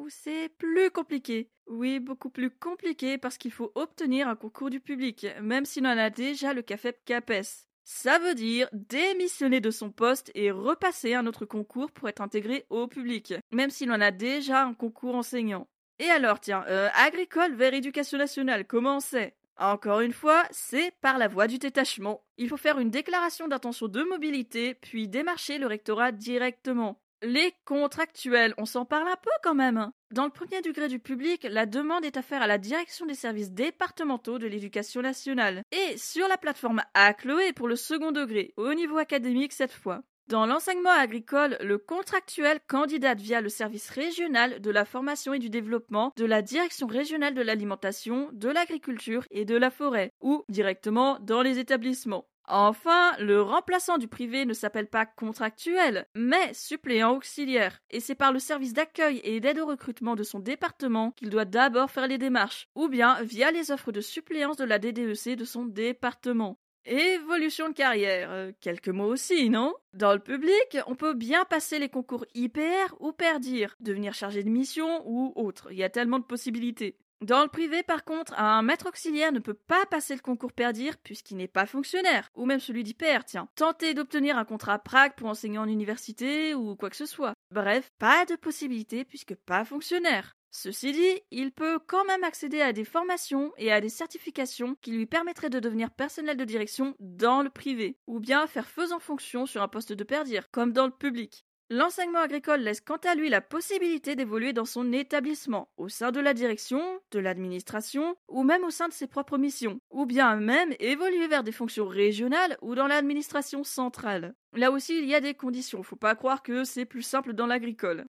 c'est 0.07 0.49
plus 0.57 0.89
compliqué. 0.89 1.51
Oui, 1.67 1.99
beaucoup 1.99 2.29
plus 2.31 2.49
compliqué 2.49 3.19
parce 3.19 3.37
qu'il 3.37 3.51
faut 3.51 3.71
obtenir 3.75 4.27
un 4.27 4.35
concours 4.35 4.71
du 4.71 4.79
public, 4.79 5.27
même 5.41 5.65
si 5.65 5.81
l'on 5.81 5.89
a 5.89 6.09
déjà 6.09 6.53
le 6.53 6.63
CAFEP 6.63 7.03
CAPES. 7.05 7.68
Ça 7.91 8.19
veut 8.19 8.35
dire 8.35 8.69
démissionner 8.71 9.61
de 9.61 9.71
son 9.71 9.89
poste 9.89 10.29
et 10.35 10.51
repasser 10.51 11.15
un 11.15 11.25
autre 11.25 11.45
concours 11.45 11.89
pour 11.89 12.07
être 12.07 12.21
intégré 12.21 12.67
au 12.69 12.87
public, 12.87 13.33
même 13.51 13.71
si 13.71 13.87
l'on 13.87 13.99
a 13.99 14.11
déjà 14.11 14.61
un 14.63 14.75
concours 14.75 15.15
enseignant. 15.15 15.67
Et 15.97 16.05
alors, 16.05 16.39
tiens, 16.39 16.63
euh, 16.67 16.87
agricole 16.93 17.55
vers 17.55 17.73
éducation 17.73 18.19
nationale, 18.19 18.67
comment 18.67 18.97
on 18.97 18.99
sait 18.99 19.35
encore 19.57 20.01
une 20.01 20.13
fois, 20.13 20.45
c'est 20.51 20.93
par 21.01 21.17
la 21.17 21.27
voie 21.27 21.47
du 21.47 21.57
détachement. 21.57 22.23
Il 22.37 22.47
faut 22.47 22.55
faire 22.57 22.79
une 22.79 22.91
déclaration 22.91 23.47
d'intention 23.47 23.87
de 23.87 24.03
mobilité, 24.03 24.75
puis 24.75 25.09
démarcher 25.09 25.57
le 25.57 25.67
rectorat 25.67 26.11
directement. 26.11 27.01
Les 27.21 27.53
contractuels, 27.65 28.53
on 28.57 28.65
s'en 28.65 28.85
parle 28.85 29.09
un 29.09 29.17
peu 29.21 29.29
quand 29.43 29.53
même. 29.53 29.91
Dans 30.11 30.23
le 30.23 30.31
premier 30.31 30.61
degré 30.61 30.87
du 30.87 30.99
public, 30.99 31.45
la 31.49 31.65
demande 31.65 32.05
est 32.05 32.15
à 32.15 32.21
faire 32.21 32.41
à 32.41 32.47
la 32.47 32.57
direction 32.57 33.05
des 33.05 33.13
services 33.13 33.51
départementaux 33.51 34.39
de 34.39 34.47
l'éducation 34.47 35.01
nationale. 35.01 35.63
Et 35.73 35.97
sur 35.97 36.29
la 36.29 36.37
plateforme 36.37 36.81
Chloé 37.17 37.51
pour 37.51 37.67
le 37.67 37.75
second 37.75 38.13
degré, 38.13 38.53
au 38.55 38.73
niveau 38.73 38.97
académique 38.97 39.51
cette 39.51 39.73
fois. 39.73 40.01
Dans 40.29 40.45
l'enseignement 40.45 40.91
agricole, 40.91 41.57
le 41.59 41.77
contractuel 41.77 42.59
candidate 42.67 43.19
via 43.19 43.41
le 43.41 43.49
service 43.49 43.89
régional 43.89 44.61
de 44.61 44.71
la 44.71 44.85
formation 44.85 45.33
et 45.33 45.39
du 45.39 45.49
développement 45.49 46.13
de 46.15 46.25
la 46.25 46.41
direction 46.41 46.87
régionale 46.87 47.33
de 47.33 47.41
l'alimentation, 47.41 48.29
de 48.31 48.47
l'agriculture 48.47 49.25
et 49.31 49.43
de 49.43 49.57
la 49.57 49.71
forêt, 49.71 50.11
ou 50.21 50.45
directement 50.47 51.17
dans 51.19 51.41
les 51.41 51.57
établissements. 51.57 52.27
Enfin, 52.51 53.15
le 53.19 53.43
remplaçant 53.43 53.99
du 53.99 54.07
privé 54.07 54.43
ne 54.43 54.55
s'appelle 54.55 54.87
pas 54.87 55.05
contractuel, 55.05 56.07
mais 56.15 56.51
suppléant 56.55 57.15
auxiliaire, 57.15 57.79
et 57.91 57.99
c'est 57.99 58.15
par 58.15 58.33
le 58.33 58.39
service 58.39 58.73
d'accueil 58.73 59.21
et 59.23 59.39
d'aide 59.39 59.59
au 59.59 59.67
recrutement 59.67 60.15
de 60.15 60.23
son 60.23 60.39
département 60.39 61.11
qu'il 61.11 61.29
doit 61.29 61.45
d'abord 61.45 61.91
faire 61.91 62.07
les 62.07 62.17
démarches, 62.17 62.67
ou 62.73 62.87
bien 62.87 63.21
via 63.21 63.51
les 63.51 63.69
offres 63.69 63.91
de 63.91 64.01
suppléance 64.01 64.57
de 64.57 64.63
la 64.63 64.79
DDEC 64.79 65.35
de 65.35 65.45
son 65.45 65.65
département. 65.65 66.57
Évolution 66.85 67.69
de 67.69 67.73
carrière, 67.73 68.31
euh, 68.31 68.51
quelques 68.61 68.89
mots 68.89 69.13
aussi, 69.13 69.51
non? 69.51 69.75
Dans 69.93 70.13
le 70.13 70.19
public, 70.19 70.79
on 70.87 70.95
peut 70.95 71.13
bien 71.13 71.45
passer 71.45 71.77
les 71.77 71.89
concours 71.89 72.25
IPR 72.33 72.95
ou 72.99 73.11
PERDIR, 73.11 73.75
devenir 73.79 74.15
chargé 74.15 74.41
de 74.43 74.49
mission 74.49 75.03
ou 75.05 75.33
autre, 75.35 75.67
il 75.69 75.77
y 75.77 75.83
a 75.83 75.89
tellement 75.89 76.17
de 76.17 76.23
possibilités. 76.23 76.97
Dans 77.21 77.43
le 77.43 77.49
privé, 77.49 77.83
par 77.83 78.05
contre, 78.05 78.33
un 78.39 78.61
maître 78.61 78.87
auxiliaire 78.87 79.33
ne 79.33 79.39
peut 79.39 79.53
pas 79.53 79.85
passer 79.87 80.15
le 80.15 80.21
concours 80.21 80.53
PERDIR 80.53 80.97
puisqu'il 80.97 81.35
n'est 81.35 81.49
pas 81.49 81.65
fonctionnaire, 81.65 82.29
ou 82.33 82.45
même 82.45 82.61
celui 82.61 82.83
d'IPR, 82.83 83.25
tiens. 83.25 83.49
Tenter 83.55 83.93
d'obtenir 83.93 84.37
un 84.37 84.45
contrat 84.45 84.79
Prague 84.79 85.15
pour 85.17 85.27
enseigner 85.27 85.57
en 85.57 85.67
université 85.67 86.53
ou 86.53 86.77
quoi 86.77 86.89
que 86.89 86.95
ce 86.95 87.05
soit. 87.05 87.33
Bref, 87.51 87.91
pas 87.99 88.25
de 88.25 88.35
possibilité 88.37 89.03
puisque 89.03 89.35
pas 89.35 89.65
fonctionnaire. 89.65 90.37
Ceci 90.51 90.93
dit, 90.93 91.21
il 91.29 91.51
peut 91.51 91.77
quand 91.77 92.05
même 92.05 92.23
accéder 92.23 92.61
à 92.61 92.73
des 92.73 92.85
formations 92.85 93.51
et 93.57 93.71
à 93.71 93.81
des 93.81 93.89
certifications 93.89 94.75
qui 94.81 94.91
lui 94.91 95.05
permettraient 95.05 95.49
de 95.49 95.59
devenir 95.59 95.91
personnel 95.91 96.37
de 96.37 96.45
direction 96.45 96.95
dans 96.99 97.43
le 97.43 97.51
privé, 97.51 97.99
ou 98.07 98.19
bien 98.19 98.47
faire 98.47 98.67
faisant 98.67 98.99
fonction 98.99 99.45
sur 99.45 99.61
un 99.61 99.67
poste 99.67 99.93
de 99.93 100.03
perdir, 100.03 100.49
comme 100.49 100.71
dans 100.71 100.87
le 100.87 100.91
public. 100.91 101.45
L'enseignement 101.71 102.21
agricole 102.21 102.61
laisse 102.61 102.81
quant 102.81 102.97
à 102.97 103.13
lui 103.13 103.29
la 103.29 103.41
possibilité 103.41 104.15
d'évoluer 104.15 104.53
dans 104.53 104.65
son 104.65 104.91
établissement, 104.91 105.69
au 105.77 105.87
sein 105.87 106.11
de 106.11 106.19
la 106.19 106.33
direction, 106.33 106.81
de 107.11 107.19
l'administration, 107.19 108.15
ou 108.27 108.41
même 108.41 108.63
au 108.63 108.71
sein 108.71 108.87
de 108.87 108.93
ses 108.93 109.05
propres 109.05 109.37
missions, 109.37 109.79
ou 109.91 110.07
bien 110.07 110.35
même 110.35 110.73
évoluer 110.79 111.27
vers 111.27 111.43
des 111.43 111.51
fonctions 111.51 111.87
régionales 111.87 112.57
ou 112.63 112.73
dans 112.73 112.87
l'administration 112.87 113.63
centrale. 113.63 114.33
Là 114.53 114.71
aussi, 114.71 114.97
il 114.97 115.05
y 115.05 115.13
a 115.13 115.21
des 115.21 115.35
conditions, 115.35 115.83
faut 115.83 115.95
pas 115.95 116.15
croire 116.15 116.41
que 116.41 116.63
c'est 116.63 116.85
plus 116.85 117.03
simple 117.03 117.33
dans 117.33 117.45
l'agricole. 117.45 118.05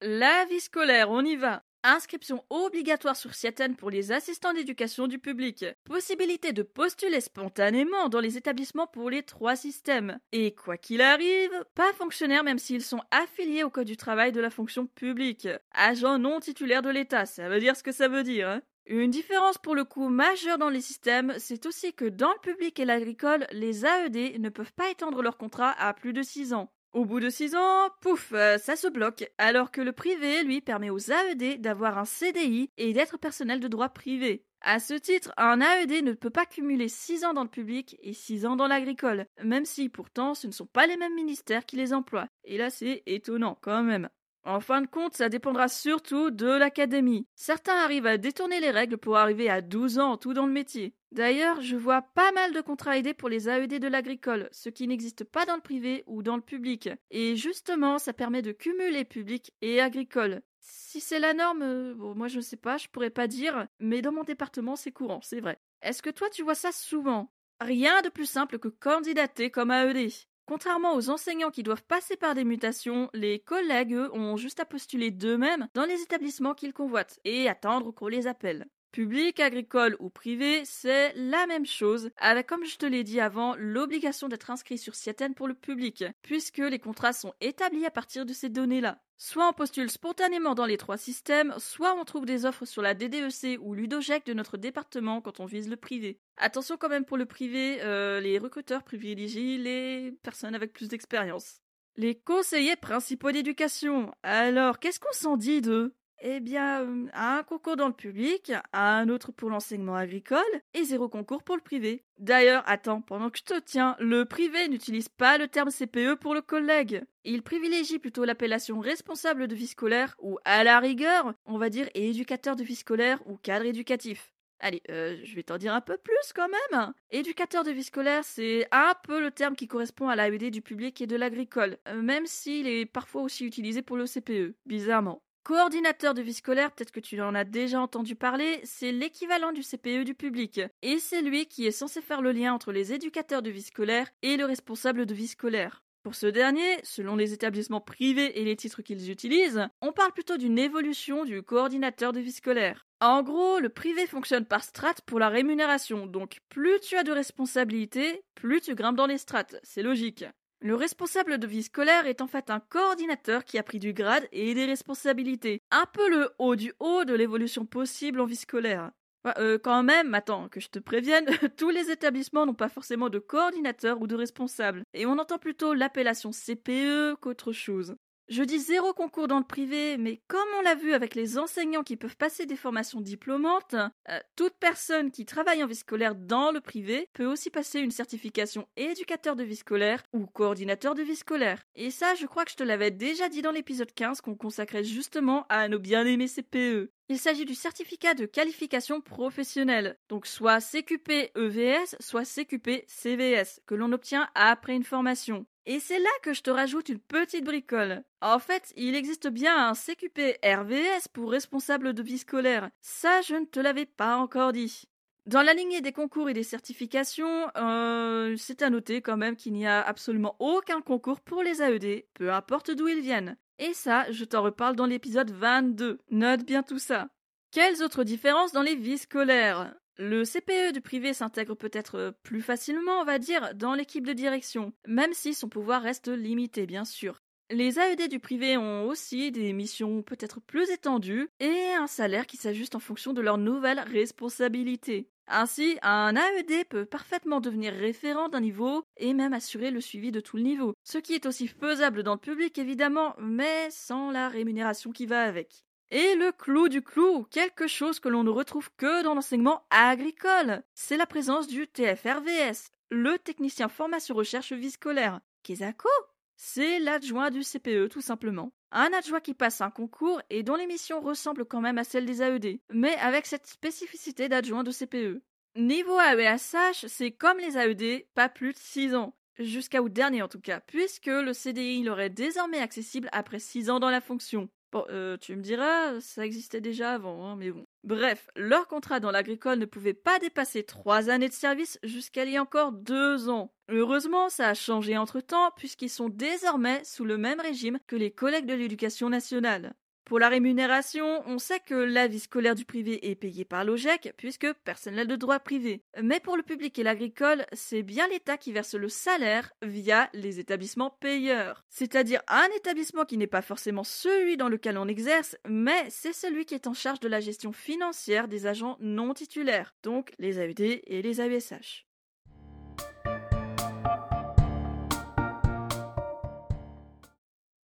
La 0.00 0.44
vie 0.44 0.60
scolaire, 0.60 1.10
on 1.10 1.24
y 1.24 1.34
va. 1.34 1.64
Inscription 1.86 2.42
obligatoire 2.48 3.14
sur 3.14 3.34
Ciaten 3.34 3.76
pour 3.76 3.90
les 3.90 4.10
assistants 4.10 4.54
d'éducation 4.54 5.06
du 5.06 5.18
public. 5.18 5.66
Possibilité 5.84 6.54
de 6.54 6.62
postuler 6.62 7.20
spontanément 7.20 8.08
dans 8.08 8.20
les 8.20 8.38
établissements 8.38 8.86
pour 8.86 9.10
les 9.10 9.22
trois 9.22 9.54
systèmes. 9.54 10.18
Et 10.32 10.54
quoi 10.54 10.78
qu'il 10.78 11.02
arrive, 11.02 11.52
pas 11.74 11.92
fonctionnaires 11.92 12.42
même 12.42 12.58
s'ils 12.58 12.80
sont 12.80 13.02
affiliés 13.10 13.64
au 13.64 13.68
Code 13.68 13.86
du 13.86 13.98
travail 13.98 14.32
de 14.32 14.40
la 14.40 14.48
fonction 14.48 14.86
publique. 14.86 15.46
Agent 15.72 16.18
non 16.18 16.40
titulaire 16.40 16.80
de 16.80 16.88
l'État, 16.88 17.26
ça 17.26 17.50
veut 17.50 17.60
dire 17.60 17.76
ce 17.76 17.82
que 17.82 17.92
ça 17.92 18.08
veut 18.08 18.22
dire. 18.22 18.48
Hein. 18.48 18.62
une 18.86 19.10
différence 19.10 19.58
pour 19.58 19.74
le 19.74 19.84
coup 19.84 20.08
majeure 20.08 20.56
dans 20.56 20.70
les 20.70 20.80
systèmes, 20.80 21.34
c'est 21.36 21.66
aussi 21.66 21.92
que 21.92 22.06
dans 22.06 22.32
le 22.32 22.40
public 22.40 22.80
et 22.80 22.86
l'agricole, 22.86 23.46
les 23.52 23.84
AED 23.84 24.40
ne 24.40 24.48
peuvent 24.48 24.72
pas 24.72 24.88
étendre 24.88 25.20
leur 25.20 25.36
contrat 25.36 25.72
à 25.78 25.92
plus 25.92 26.14
de 26.14 26.22
6 26.22 26.54
ans. 26.54 26.72
Au 26.94 27.04
bout 27.04 27.18
de 27.18 27.28
six 27.28 27.56
ans, 27.56 27.90
pouf, 28.02 28.30
euh, 28.34 28.56
ça 28.56 28.76
se 28.76 28.86
bloque, 28.86 29.28
alors 29.36 29.72
que 29.72 29.80
le 29.80 29.90
privé, 29.90 30.44
lui, 30.44 30.60
permet 30.60 30.90
aux 30.90 31.10
AED 31.10 31.60
d'avoir 31.60 31.98
un 31.98 32.04
CDI 32.04 32.70
et 32.76 32.92
d'être 32.92 33.18
personnel 33.18 33.58
de 33.58 33.66
droit 33.66 33.88
privé. 33.88 34.44
À 34.60 34.78
ce 34.78 34.94
titre, 34.94 35.32
un 35.36 35.60
AED 35.60 36.04
ne 36.04 36.12
peut 36.12 36.30
pas 36.30 36.46
cumuler 36.46 36.88
6 36.88 37.24
ans 37.24 37.34
dans 37.34 37.42
le 37.42 37.50
public 37.50 37.96
et 38.00 38.12
6 38.12 38.46
ans 38.46 38.54
dans 38.54 38.68
l'agricole, 38.68 39.26
même 39.42 39.64
si 39.64 39.88
pourtant 39.88 40.34
ce 40.34 40.46
ne 40.46 40.52
sont 40.52 40.66
pas 40.66 40.86
les 40.86 40.96
mêmes 40.96 41.16
ministères 41.16 41.66
qui 41.66 41.74
les 41.74 41.92
emploient. 41.92 42.28
Et 42.44 42.58
là 42.58 42.70
c'est 42.70 43.02
étonnant 43.06 43.58
quand 43.60 43.82
même. 43.82 44.08
En 44.44 44.60
fin 44.60 44.82
de 44.82 44.86
compte, 44.86 45.14
ça 45.14 45.30
dépendra 45.30 45.68
surtout 45.68 46.30
de 46.30 46.46
l'académie. 46.46 47.26
Certains 47.34 47.76
arrivent 47.76 48.06
à 48.06 48.18
détourner 48.18 48.60
les 48.60 48.70
règles 48.70 48.98
pour 48.98 49.16
arriver 49.16 49.48
à 49.48 49.62
12 49.62 49.98
ans 49.98 50.18
tout 50.18 50.34
dans 50.34 50.44
le 50.46 50.52
métier. 50.52 50.94
D'ailleurs, 51.12 51.62
je 51.62 51.76
vois 51.76 52.02
pas 52.02 52.30
mal 52.32 52.52
de 52.52 52.60
contrats 52.60 52.98
aidés 52.98 53.14
pour 53.14 53.30
les 53.30 53.48
AED 53.48 53.78
de 53.78 53.88
l'agricole, 53.88 54.48
ce 54.52 54.68
qui 54.68 54.86
n'existe 54.86 55.24
pas 55.24 55.46
dans 55.46 55.54
le 55.54 55.62
privé 55.62 56.04
ou 56.06 56.22
dans 56.22 56.36
le 56.36 56.42
public. 56.42 56.90
Et 57.10 57.36
justement, 57.36 57.98
ça 57.98 58.12
permet 58.12 58.42
de 58.42 58.52
cumuler 58.52 59.04
public 59.04 59.54
et 59.62 59.80
agricole. 59.80 60.42
Si 60.60 61.00
c'est 61.00 61.20
la 61.20 61.32
norme, 61.32 61.62
euh, 61.62 61.94
bon, 61.94 62.14
moi 62.14 62.28
je 62.28 62.36
ne 62.36 62.42
sais 62.42 62.56
pas, 62.56 62.76
je 62.76 62.88
pourrais 62.88 63.10
pas 63.10 63.28
dire, 63.28 63.66
mais 63.78 64.02
dans 64.02 64.12
mon 64.12 64.24
département 64.24 64.76
c'est 64.76 64.92
courant, 64.92 65.20
c'est 65.22 65.40
vrai. 65.40 65.58
Est-ce 65.82 66.02
que 66.02 66.10
toi 66.10 66.28
tu 66.30 66.42
vois 66.42 66.54
ça 66.54 66.72
souvent? 66.72 67.30
Rien 67.60 68.02
de 68.02 68.08
plus 68.08 68.26
simple 68.26 68.58
que 68.58 68.68
candidater 68.68 69.50
comme 69.50 69.70
AED. 69.70 70.10
Contrairement 70.46 70.94
aux 70.94 71.10
enseignants 71.10 71.50
qui 71.50 71.62
doivent 71.62 71.84
passer 71.84 72.16
par 72.16 72.34
des 72.34 72.44
mutations, 72.44 73.10
les 73.14 73.40
collègues, 73.40 73.94
eux, 73.94 74.10
ont 74.14 74.36
juste 74.36 74.60
à 74.60 74.66
postuler 74.66 75.10
d'eux-mêmes 75.10 75.68
dans 75.74 75.84
les 75.84 76.00
établissements 76.02 76.54
qu'ils 76.54 76.74
convoitent 76.74 77.18
et 77.24 77.48
attendre 77.48 77.92
qu'on 77.92 78.08
les 78.08 78.26
appelle. 78.26 78.66
Public, 78.94 79.40
agricole 79.40 79.96
ou 79.98 80.08
privé, 80.08 80.62
c'est 80.64 81.12
la 81.16 81.48
même 81.48 81.66
chose, 81.66 82.10
avec, 82.16 82.46
comme 82.46 82.64
je 82.64 82.76
te 82.76 82.86
l'ai 82.86 83.02
dit 83.02 83.18
avant, 83.18 83.56
l'obligation 83.58 84.28
d'être 84.28 84.52
inscrit 84.52 84.78
sur 84.78 84.94
Ciaten 84.94 85.34
pour 85.34 85.48
le 85.48 85.54
public, 85.54 86.04
puisque 86.22 86.58
les 86.58 86.78
contrats 86.78 87.12
sont 87.12 87.34
établis 87.40 87.86
à 87.86 87.90
partir 87.90 88.24
de 88.24 88.32
ces 88.32 88.50
données-là. 88.50 89.02
Soit 89.16 89.48
on 89.48 89.52
postule 89.52 89.90
spontanément 89.90 90.54
dans 90.54 90.64
les 90.64 90.76
trois 90.76 90.96
systèmes, 90.96 91.52
soit 91.58 91.96
on 91.96 92.04
trouve 92.04 92.24
des 92.24 92.46
offres 92.46 92.66
sur 92.66 92.82
la 92.82 92.94
DDEC 92.94 93.58
ou 93.60 93.74
Ludogec 93.74 94.24
de 94.26 94.32
notre 94.32 94.58
département 94.58 95.20
quand 95.20 95.40
on 95.40 95.44
vise 95.44 95.68
le 95.68 95.76
privé. 95.76 96.20
Attention 96.36 96.76
quand 96.76 96.88
même 96.88 97.04
pour 97.04 97.16
le 97.16 97.26
privé, 97.26 97.78
euh, 97.82 98.20
les 98.20 98.38
recruteurs 98.38 98.84
privilégient 98.84 99.58
les 99.58 100.12
personnes 100.22 100.54
avec 100.54 100.72
plus 100.72 100.86
d'expérience. 100.86 101.56
Les 101.96 102.14
conseillers 102.14 102.76
principaux 102.76 103.32
d'éducation. 103.32 104.14
Alors, 104.22 104.78
qu'est-ce 104.78 105.00
qu'on 105.00 105.12
s'en 105.12 105.36
dit 105.36 105.62
d'eux? 105.62 105.96
Eh 106.26 106.40
bien, 106.40 106.82
euh, 106.82 107.06
un 107.12 107.42
concours 107.42 107.76
dans 107.76 107.86
le 107.86 107.92
public, 107.92 108.50
un 108.72 109.10
autre 109.10 109.30
pour 109.30 109.50
l'enseignement 109.50 109.94
agricole 109.94 110.40
et 110.72 110.82
zéro 110.82 111.08
concours 111.08 111.42
pour 111.42 111.54
le 111.54 111.60
privé. 111.62 112.02
D'ailleurs, 112.18 112.62
attends, 112.66 113.02
pendant 113.02 113.28
que 113.28 113.38
je 113.38 113.44
te 113.44 113.60
tiens, 113.60 113.94
le 114.00 114.24
privé 114.24 114.68
n'utilise 114.68 115.10
pas 115.10 115.36
le 115.36 115.48
terme 115.48 115.70
CPE 115.70 116.14
pour 116.14 116.32
le 116.32 116.40
collègue. 116.40 117.04
Il 117.24 117.42
privilégie 117.42 117.98
plutôt 117.98 118.24
l'appellation 118.24 118.80
responsable 118.80 119.48
de 119.48 119.54
vie 119.54 119.66
scolaire 119.66 120.16
ou 120.18 120.38
à 120.46 120.64
la 120.64 120.80
rigueur, 120.80 121.34
on 121.44 121.58
va 121.58 121.68
dire 121.68 121.88
éducateur 121.94 122.56
de 122.56 122.64
vie 122.64 122.76
scolaire 122.76 123.20
ou 123.26 123.36
cadre 123.36 123.66
éducatif. 123.66 124.32
Allez, 124.60 124.80
euh, 124.90 125.18
je 125.24 125.34
vais 125.34 125.42
t'en 125.42 125.58
dire 125.58 125.74
un 125.74 125.82
peu 125.82 125.98
plus 125.98 126.32
quand 126.34 126.48
même. 126.48 126.94
Éducateur 127.10 127.64
de 127.64 127.70
vie 127.70 127.84
scolaire, 127.84 128.24
c'est 128.24 128.66
un 128.72 128.94
peu 129.02 129.20
le 129.20 129.30
terme 129.30 129.56
qui 129.56 129.68
correspond 129.68 130.08
à 130.08 130.16
l'AED 130.16 130.50
du 130.50 130.62
public 130.62 131.02
et 131.02 131.06
de 131.06 131.16
l'agricole, 131.16 131.76
euh, 131.88 132.00
même 132.00 132.26
s'il 132.26 132.66
est 132.66 132.86
parfois 132.86 133.22
aussi 133.22 133.44
utilisé 133.44 133.82
pour 133.82 133.98
le 133.98 134.06
CPE, 134.06 134.54
bizarrement. 134.64 135.23
Coordinateur 135.44 136.14
de 136.14 136.22
vie 136.22 136.32
scolaire, 136.32 136.72
peut-être 136.72 136.90
que 136.90 137.00
tu 137.00 137.20
en 137.20 137.34
as 137.34 137.44
déjà 137.44 137.78
entendu 137.78 138.14
parler, 138.16 138.62
c'est 138.64 138.92
l'équivalent 138.92 139.52
du 139.52 139.60
CPE 139.60 140.04
du 140.04 140.14
public. 140.14 140.62
Et 140.80 140.98
c'est 140.98 141.20
lui 141.20 141.44
qui 141.44 141.66
est 141.66 141.70
censé 141.70 142.00
faire 142.00 142.22
le 142.22 142.32
lien 142.32 142.54
entre 142.54 142.72
les 142.72 142.94
éducateurs 142.94 143.42
de 143.42 143.50
vie 143.50 143.60
scolaire 143.60 144.08
et 144.22 144.38
le 144.38 144.46
responsable 144.46 145.04
de 145.04 145.12
vie 145.12 145.28
scolaire. 145.28 145.82
Pour 146.02 146.14
ce 146.14 146.26
dernier, 146.26 146.78
selon 146.82 147.14
les 147.14 147.34
établissements 147.34 147.82
privés 147.82 148.40
et 148.40 148.44
les 148.46 148.56
titres 148.56 148.80
qu'ils 148.80 149.10
utilisent, 149.10 149.68
on 149.82 149.92
parle 149.92 150.12
plutôt 150.12 150.38
d'une 150.38 150.58
évolution 150.58 151.26
du 151.26 151.42
coordinateur 151.42 152.14
de 152.14 152.20
vie 152.20 152.32
scolaire. 152.32 152.86
En 153.02 153.22
gros, 153.22 153.60
le 153.60 153.68
privé 153.68 154.06
fonctionne 154.06 154.46
par 154.46 154.64
strates 154.64 155.02
pour 155.02 155.18
la 155.18 155.28
rémunération, 155.28 156.06
donc 156.06 156.38
plus 156.48 156.80
tu 156.80 156.96
as 156.96 157.02
de 157.02 157.12
responsabilités, 157.12 158.22
plus 158.34 158.62
tu 158.62 158.74
grimpes 158.74 158.96
dans 158.96 159.06
les 159.06 159.18
strates, 159.18 159.56
c'est 159.62 159.82
logique. 159.82 160.24
Le 160.64 160.74
responsable 160.74 161.36
de 161.36 161.46
vie 161.46 161.62
scolaire 161.62 162.06
est 162.06 162.22
en 162.22 162.26
fait 162.26 162.48
un 162.48 162.58
coordinateur 162.58 163.44
qui 163.44 163.58
a 163.58 163.62
pris 163.62 163.78
du 163.78 163.92
grade 163.92 164.26
et 164.32 164.54
des 164.54 164.64
responsabilités. 164.64 165.60
Un 165.70 165.84
peu 165.92 166.08
le 166.08 166.30
haut 166.38 166.56
du 166.56 166.72
haut 166.80 167.04
de 167.04 167.12
l'évolution 167.12 167.66
possible 167.66 168.18
en 168.18 168.24
vie 168.24 168.34
scolaire. 168.34 168.90
Euh, 169.36 169.58
quand 169.62 169.82
même, 169.82 170.14
attends, 170.14 170.48
que 170.48 170.60
je 170.60 170.70
te 170.70 170.78
prévienne, 170.78 171.26
tous 171.58 171.68
les 171.68 171.90
établissements 171.90 172.46
n'ont 172.46 172.54
pas 172.54 172.70
forcément 172.70 173.10
de 173.10 173.18
coordinateur 173.18 174.00
ou 174.00 174.06
de 174.06 174.16
responsable, 174.16 174.84
et 174.94 175.04
on 175.04 175.18
entend 175.18 175.36
plutôt 175.36 175.74
l'appellation 175.74 176.30
CPE 176.30 177.16
qu'autre 177.20 177.52
chose. 177.52 177.94
Je 178.28 178.42
dis 178.42 178.58
zéro 178.58 178.94
concours 178.94 179.28
dans 179.28 179.38
le 179.38 179.44
privé, 179.44 179.98
mais 179.98 180.22
comme 180.28 180.48
on 180.58 180.62
l'a 180.62 180.74
vu 180.74 180.94
avec 180.94 181.14
les 181.14 181.36
enseignants 181.36 181.82
qui 181.82 181.96
peuvent 181.96 182.16
passer 182.16 182.46
des 182.46 182.56
formations 182.56 183.02
diplômantes, 183.02 183.74
euh, 183.74 184.18
toute 184.34 184.54
personne 184.58 185.10
qui 185.10 185.26
travaille 185.26 185.62
en 185.62 185.66
vie 185.66 185.74
scolaire 185.74 186.14
dans 186.14 186.50
le 186.50 186.62
privé 186.62 187.10
peut 187.12 187.26
aussi 187.26 187.50
passer 187.50 187.80
une 187.80 187.90
certification 187.90 188.66
éducateur 188.78 189.36
de 189.36 189.44
vie 189.44 189.56
scolaire 189.56 190.02
ou 190.14 190.24
coordinateur 190.24 190.94
de 190.94 191.02
vie 191.02 191.16
scolaire. 191.16 191.62
Et 191.74 191.90
ça, 191.90 192.14
je 192.14 192.24
crois 192.24 192.46
que 192.46 192.50
je 192.50 192.56
te 192.56 192.62
l'avais 192.62 192.90
déjà 192.90 193.28
dit 193.28 193.42
dans 193.42 193.50
l'épisode 193.50 193.92
15 193.92 194.22
qu'on 194.22 194.36
consacrait 194.36 194.84
justement 194.84 195.44
à 195.50 195.68
nos 195.68 195.78
bien-aimés 195.78 196.28
CPE. 196.28 196.90
Il 197.10 197.18
s'agit 197.18 197.44
du 197.44 197.54
certificat 197.54 198.14
de 198.14 198.24
qualification 198.24 199.02
professionnelle, 199.02 199.98
donc 200.08 200.26
soit 200.26 200.60
CQP 200.60 201.32
EVS, 201.36 201.96
soit 202.00 202.24
CQP 202.24 202.84
CVS, 202.86 203.60
que 203.66 203.74
l'on 203.74 203.92
obtient 203.92 204.30
après 204.34 204.74
une 204.74 204.82
formation. 204.82 205.44
Et 205.66 205.80
c'est 205.80 205.98
là 205.98 206.10
que 206.22 206.34
je 206.34 206.42
te 206.42 206.50
rajoute 206.50 206.90
une 206.90 206.98
petite 206.98 207.44
bricole. 207.44 208.04
En 208.20 208.38
fait, 208.38 208.72
il 208.76 208.94
existe 208.94 209.28
bien 209.28 209.68
un 209.68 209.72
CQP 209.72 210.38
RVS 210.44 211.08
pour 211.12 211.30
responsable 211.30 211.94
de 211.94 212.02
vie 212.02 212.18
scolaire. 212.18 212.70
Ça, 212.82 213.22
je 213.22 213.34
ne 213.34 213.46
te 213.46 213.60
l'avais 213.60 213.86
pas 213.86 214.16
encore 214.16 214.52
dit. 214.52 214.84
Dans 215.26 215.40
la 215.40 215.54
lignée 215.54 215.80
des 215.80 215.92
concours 215.92 216.28
et 216.28 216.34
des 216.34 216.42
certifications, 216.42 217.50
euh, 217.56 218.36
c'est 218.36 218.60
à 218.60 218.68
noter 218.68 219.00
quand 219.00 219.16
même 219.16 219.36
qu'il 219.36 219.54
n'y 219.54 219.66
a 219.66 219.80
absolument 219.80 220.36
aucun 220.38 220.82
concours 220.82 221.22
pour 221.22 221.42
les 221.42 221.62
AED, 221.62 222.04
peu 222.12 222.30
importe 222.30 222.70
d'où 222.70 222.88
ils 222.88 223.00
viennent. 223.00 223.38
Et 223.58 223.72
ça, 223.72 224.10
je 224.10 224.26
t'en 224.26 224.42
reparle 224.42 224.76
dans 224.76 224.84
l'épisode 224.84 225.30
22. 225.30 226.00
Note 226.10 226.44
bien 226.44 226.62
tout 226.62 226.78
ça. 226.78 227.08
Quelles 227.52 227.82
autres 227.82 228.04
différences 228.04 228.52
dans 228.52 228.62
les 228.62 228.76
vies 228.76 228.98
scolaires? 228.98 229.74
Le 229.96 230.24
CPE 230.24 230.72
du 230.72 230.80
privé 230.80 231.12
s'intègre 231.14 231.54
peut-être 231.54 232.16
plus 232.24 232.42
facilement, 232.42 233.00
on 233.00 233.04
va 233.04 233.18
dire, 233.20 233.54
dans 233.54 233.74
l'équipe 233.74 234.06
de 234.06 234.12
direction, 234.12 234.72
même 234.86 235.12
si 235.14 235.34
son 235.34 235.48
pouvoir 235.48 235.82
reste 235.82 236.08
limité, 236.08 236.66
bien 236.66 236.84
sûr. 236.84 237.20
Les 237.50 237.78
AED 237.78 238.08
du 238.08 238.18
privé 238.18 238.56
ont 238.56 238.86
aussi 238.88 239.30
des 239.30 239.52
missions 239.52 240.02
peut-être 240.02 240.40
plus 240.40 240.68
étendues 240.70 241.28
et 241.38 241.72
un 241.78 241.86
salaire 241.86 242.26
qui 242.26 242.36
s'ajuste 242.36 242.74
en 242.74 242.80
fonction 242.80 243.12
de 243.12 243.20
leurs 243.20 243.38
nouvelles 243.38 243.80
responsabilités. 243.80 245.10
Ainsi, 245.28 245.78
un 245.82 246.16
AED 246.16 246.68
peut 246.68 246.86
parfaitement 246.86 247.40
devenir 247.40 247.72
référent 247.72 248.28
d'un 248.28 248.40
niveau 248.40 248.82
et 248.96 249.14
même 249.14 249.32
assurer 249.32 249.70
le 249.70 249.80
suivi 249.80 250.10
de 250.10 250.20
tout 250.20 250.36
le 250.36 250.42
niveau, 250.42 250.74
ce 250.82 250.98
qui 250.98 251.14
est 251.14 251.26
aussi 251.26 251.46
faisable 251.46 252.02
dans 252.02 252.14
le 252.14 252.20
public 252.20 252.58
évidemment, 252.58 253.14
mais 253.20 253.70
sans 253.70 254.10
la 254.10 254.28
rémunération 254.28 254.90
qui 254.90 255.06
va 255.06 255.22
avec. 255.22 255.64
Et 255.96 256.16
le 256.16 256.32
clou 256.32 256.68
du 256.68 256.82
clou, 256.82 257.24
quelque 257.30 257.68
chose 257.68 258.00
que 258.00 258.08
l'on 258.08 258.24
ne 258.24 258.30
retrouve 258.30 258.68
que 258.76 259.04
dans 259.04 259.14
l'enseignement 259.14 259.64
agricole, 259.70 260.64
c'est 260.74 260.96
la 260.96 261.06
présence 261.06 261.46
du 261.46 261.68
TFRVS, 261.68 262.72
le 262.90 263.16
technicien 263.16 263.68
formation 263.68 264.16
recherche 264.16 264.52
vie 264.52 264.72
scolaire. 264.72 265.20
Kesako? 265.44 265.88
C'est 266.34 266.80
l'adjoint 266.80 267.30
du 267.30 267.42
CPE 267.42 267.90
tout 267.90 268.00
simplement. 268.00 268.52
Un 268.72 268.92
adjoint 268.92 269.20
qui 269.20 269.34
passe 269.34 269.60
un 269.60 269.70
concours 269.70 270.20
et 270.30 270.42
dont 270.42 270.56
les 270.56 270.66
missions 270.66 271.00
ressemblent 271.00 271.44
quand 271.44 271.60
même 271.60 271.78
à 271.78 271.84
celles 271.84 272.06
des 272.06 272.22
AED, 272.22 272.58
mais 272.72 272.96
avec 272.96 273.24
cette 273.24 273.46
spécificité 273.46 274.28
d'adjoint 274.28 274.64
de 274.64 274.72
CPE. 274.72 275.22
Niveau 275.54 276.00
AESH, 276.00 276.86
c'est 276.88 277.12
comme 277.12 277.38
les 277.38 277.56
AED, 277.56 278.04
pas 278.16 278.28
plus 278.28 278.52
de 278.52 278.58
6 278.58 278.96
ans. 278.96 279.14
Jusqu'à 279.38 279.80
août 279.80 279.92
dernier 279.92 280.22
en 280.22 280.28
tout 280.28 280.40
cas, 280.40 280.58
puisque 280.58 281.06
le 281.06 281.32
CDI 281.32 281.84
leur 281.84 282.00
est 282.00 282.10
désormais 282.10 282.58
accessible 282.58 283.08
après 283.12 283.38
6 283.38 283.70
ans 283.70 283.78
dans 283.78 283.90
la 283.90 284.00
fonction. 284.00 284.48
Bon, 284.74 284.84
euh, 284.90 285.16
tu 285.16 285.36
me 285.36 285.40
diras, 285.40 286.00
ça 286.00 286.26
existait 286.26 286.60
déjà 286.60 286.94
avant, 286.94 287.28
hein, 287.28 287.36
mais 287.36 287.52
bon. 287.52 287.64
Bref, 287.84 288.28
leur 288.34 288.66
contrat 288.66 288.98
dans 288.98 289.12
l'agricole 289.12 289.60
ne 289.60 289.66
pouvait 289.66 289.94
pas 289.94 290.18
dépasser 290.18 290.64
trois 290.64 291.10
années 291.10 291.28
de 291.28 291.32
service 291.32 291.78
jusqu'à 291.84 292.24
il 292.24 292.32
y 292.32 292.36
a 292.36 292.42
encore 292.42 292.72
deux 292.72 293.28
ans. 293.28 293.54
Heureusement, 293.68 294.28
ça 294.30 294.48
a 294.48 294.54
changé 294.54 294.98
entre-temps 294.98 295.52
puisqu'ils 295.56 295.90
sont 295.90 296.08
désormais 296.08 296.82
sous 296.82 297.04
le 297.04 297.16
même 297.16 297.38
régime 297.38 297.78
que 297.86 297.94
les 297.94 298.10
collègues 298.10 298.46
de 298.46 298.54
l'éducation 298.54 299.08
nationale. 299.08 299.74
Pour 300.04 300.18
la 300.18 300.28
rémunération, 300.28 301.22
on 301.26 301.38
sait 301.38 301.60
que 301.60 301.74
la 301.74 302.08
vie 302.08 302.20
scolaire 302.20 302.54
du 302.54 302.66
privé 302.66 303.10
est 303.10 303.14
payée 303.14 303.46
par 303.46 303.64
l'OGEC, 303.64 304.12
puisque 304.18 304.52
personne 304.64 304.96
n'a 304.96 305.06
de 305.06 305.16
droit 305.16 305.38
privé. 305.38 305.82
Mais 306.02 306.20
pour 306.20 306.36
le 306.36 306.42
public 306.42 306.78
et 306.78 306.82
l'agricole, 306.82 307.46
c'est 307.54 307.82
bien 307.82 308.06
l'État 308.08 308.36
qui 308.36 308.52
verse 308.52 308.74
le 308.74 308.90
salaire 308.90 309.50
via 309.62 310.10
les 310.12 310.40
établissements 310.40 310.90
payeurs. 310.90 311.64
C'est-à-dire 311.70 312.20
un 312.28 312.48
établissement 312.54 313.06
qui 313.06 313.16
n'est 313.16 313.26
pas 313.26 313.40
forcément 313.40 313.84
celui 313.84 314.36
dans 314.36 314.50
lequel 314.50 314.76
on 314.76 314.88
exerce, 314.88 315.38
mais 315.48 315.86
c'est 315.88 316.12
celui 316.12 316.44
qui 316.44 316.54
est 316.54 316.66
en 316.66 316.74
charge 316.74 317.00
de 317.00 317.08
la 317.08 317.20
gestion 317.20 317.52
financière 317.52 318.28
des 318.28 318.46
agents 318.46 318.76
non 318.80 319.14
titulaires, 319.14 319.74
donc 319.82 320.12
les 320.18 320.38
AED 320.38 320.82
et 320.84 321.00
les 321.00 321.20
AESH. 321.22 321.86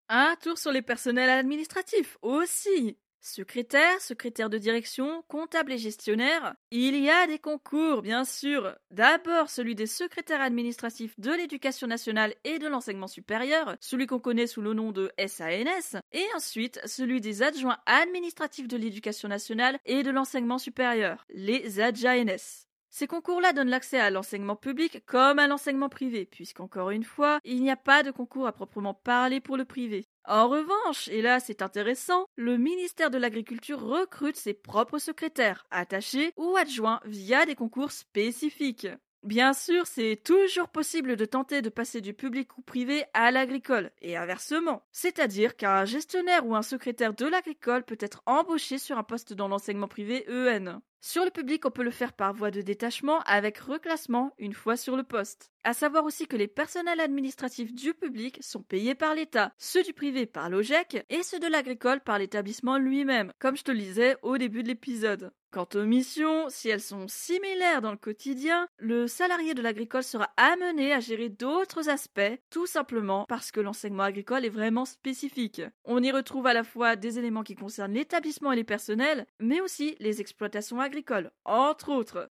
Un 0.09 0.37
tour 0.41 0.57
sur 0.57 0.73
les 0.73 0.83
personnels 0.83 1.29
administratifs 1.29 2.17
aussi. 2.23 2.97
Secrétaire, 3.21 4.01
secrétaire 4.01 4.49
de 4.49 4.57
direction, 4.57 5.23
comptable 5.29 5.73
et 5.73 5.79
gestionnaire, 5.79 6.55
il 6.71 6.97
y 6.97 7.11
a 7.11 7.27
des 7.27 7.39
concours, 7.39 8.01
bien 8.01 8.25
sûr. 8.25 8.75
D'abord 8.91 9.51
celui 9.51 9.75
des 9.75 9.87
secrétaires 9.87 10.41
administratifs 10.41 11.19
de 11.19 11.33
l'éducation 11.33 11.89
nationale 11.89 12.35
et 12.45 12.59
de 12.59 12.69
l'enseignement 12.69 13.09
supérieur, 13.09 13.77
celui 13.81 14.07
qu'on 14.07 14.21
connaît 14.21 14.47
sous 14.47 14.63
le 14.63 14.73
nom 14.73 14.93
de 14.93 15.13
SANS, 15.27 16.01
et 16.13 16.25
ensuite 16.37 16.81
celui 16.87 17.21
des 17.21 17.43
adjoints 17.43 17.79
administratifs 17.87 18.69
de 18.69 18.77
l'éducation 18.77 19.29
nationale 19.29 19.79
et 19.85 20.03
de 20.05 20.11
l'enseignement 20.11 20.59
supérieur, 20.59 21.27
les 21.29 21.81
ADJANS. 21.81 22.68
Ces 22.91 23.07
concours-là 23.07 23.53
donnent 23.53 23.69
l'accès 23.69 23.99
à 23.99 24.11
l'enseignement 24.11 24.57
public 24.57 25.05
comme 25.07 25.39
à 25.39 25.47
l'enseignement 25.47 25.89
privé, 25.89 26.25
puisqu'encore 26.25 26.91
une 26.91 27.05
fois, 27.05 27.41
il 27.45 27.63
n'y 27.63 27.71
a 27.71 27.77
pas 27.77 28.03
de 28.03 28.11
concours 28.11 28.47
à 28.47 28.53
proprement 28.53 28.95
parler 28.95 29.41
pour 29.41 29.57
le 29.57 29.65
privé. 29.65 30.07
En 30.25 30.49
revanche, 30.49 31.09
et 31.09 31.23
là 31.23 31.41
c'est 31.41 31.63
intéressant, 31.63 32.27
le 32.37 32.57
ministère 32.57 33.11
de 33.11 33.19
l'Agriculture 33.19 33.81
recrute 33.81 34.37
ses 34.37 34.55
propres 34.55 34.99
secrétaires, 34.99 35.67
attachés 35.71 36.33
ou 36.37 36.57
adjoints 36.57 37.01
via 37.05 37.47
des 37.47 37.55
concours 37.55 37.93
spécifiques. 37.93 38.89
Bien 39.25 39.53
sûr, 39.53 39.87
c'est 39.87 40.17
toujours 40.23 40.69
possible 40.69 41.17
de 41.17 41.25
tenter 41.25 41.61
de 41.61 41.69
passer 41.71 42.01
du 42.01 42.15
public 42.15 42.57
ou 42.57 42.63
privé 42.63 43.05
à 43.15 43.31
l'agricole, 43.33 43.91
et 44.01 44.17
inversement. 44.17 44.83
C'est-à-dire 44.93 45.57
qu'un 45.57 45.85
gestionnaire 45.85 46.47
ou 46.47 46.55
un 46.55 46.63
secrétaire 46.63 47.15
de 47.15 47.27
l'agricole 47.27 47.85
peut 47.85 47.99
être 48.01 48.23
embauché 48.27 48.79
sur 48.79 48.97
un 48.97 49.03
poste 49.03 49.33
dans 49.33 49.49
l'enseignement 49.49 49.89
privé 49.89 50.25
EN. 50.31 50.81
Sur 51.01 51.25
le 51.25 51.31
public, 51.31 51.65
on 51.65 51.71
peut 51.71 51.83
le 51.83 51.91
faire 51.91 52.13
par 52.13 52.33
voie 52.33 52.51
de 52.51 52.61
détachement 52.61 53.21
avec 53.23 53.59
reclassement 53.59 54.35
une 54.39 54.53
fois 54.53 54.77
sur 54.77 54.97
le 54.97 55.03
poste. 55.05 55.53
À 55.65 55.75
savoir 55.75 56.05
aussi 56.05 56.27
que 56.27 56.37
les 56.37 56.49
personnels 56.49 57.01
administratifs 57.01 57.75
du 57.75 57.93
public 57.93 58.39
sont 58.41 58.63
payés 58.63 58.95
par 58.95 59.15
l'État, 59.15 59.53
ceux 59.59 59.83
du 59.83 59.93
privé 59.93 60.25
par 60.25 60.49
l'OGEC 60.49 61.05
et 61.11 61.23
ceux 61.23 61.41
de 61.41 61.47
l'agricole 61.47 62.01
par 62.01 62.19
l'établissement 62.19 62.79
lui-même, 62.79 63.33
comme 63.39 63.57
je 63.57 63.65
te 63.65 63.73
le 63.73 63.79
disais 63.79 64.17
au 64.23 64.39
début 64.39 64.63
de 64.63 64.69
l'épisode. 64.69 65.33
Quant 65.51 65.69
aux 65.75 65.85
missions, 65.85 66.49
si 66.51 66.69
elles 66.69 66.81
sont 66.81 67.09
similaires 67.09 67.81
dans 67.81 67.91
le 67.91 67.97
quotidien, 67.97 68.69
le 68.77 69.07
salarié 69.07 69.55
de 69.55 69.63
l'agricole 69.63 70.05
sera 70.05 70.31
amené 70.37 70.93
à 70.93 71.01
gérer 71.01 71.31
d'autres 71.31 71.89
aspects, 71.89 72.39
tout 72.51 72.67
simplement 72.67 73.25
parce 73.29 73.51
que 73.51 73.61
l'enseignement 73.61 74.03
agricole 74.03 74.45
est 74.45 74.51
vraiment 74.51 74.85
spécifique. 74.85 75.63
On 75.85 76.03
y 76.03 76.13
retrouve 76.13 76.47
à 76.47 76.53
la 76.53 76.65
fois 76.65 76.97
des 76.97 77.19
éléments 77.19 77.45
qui 77.45 77.55
concernent 77.55 77.95
l'établissement 77.95 78.53
et 78.53 78.57
les 78.57 78.65
personnels, 78.65 79.27
mais 79.41 79.63
aussi 79.63 79.97
les 80.01 80.21
exploitations 80.21 80.81
agricoles, 80.81 81.31
entre 81.47 81.91
autres. 81.91 82.31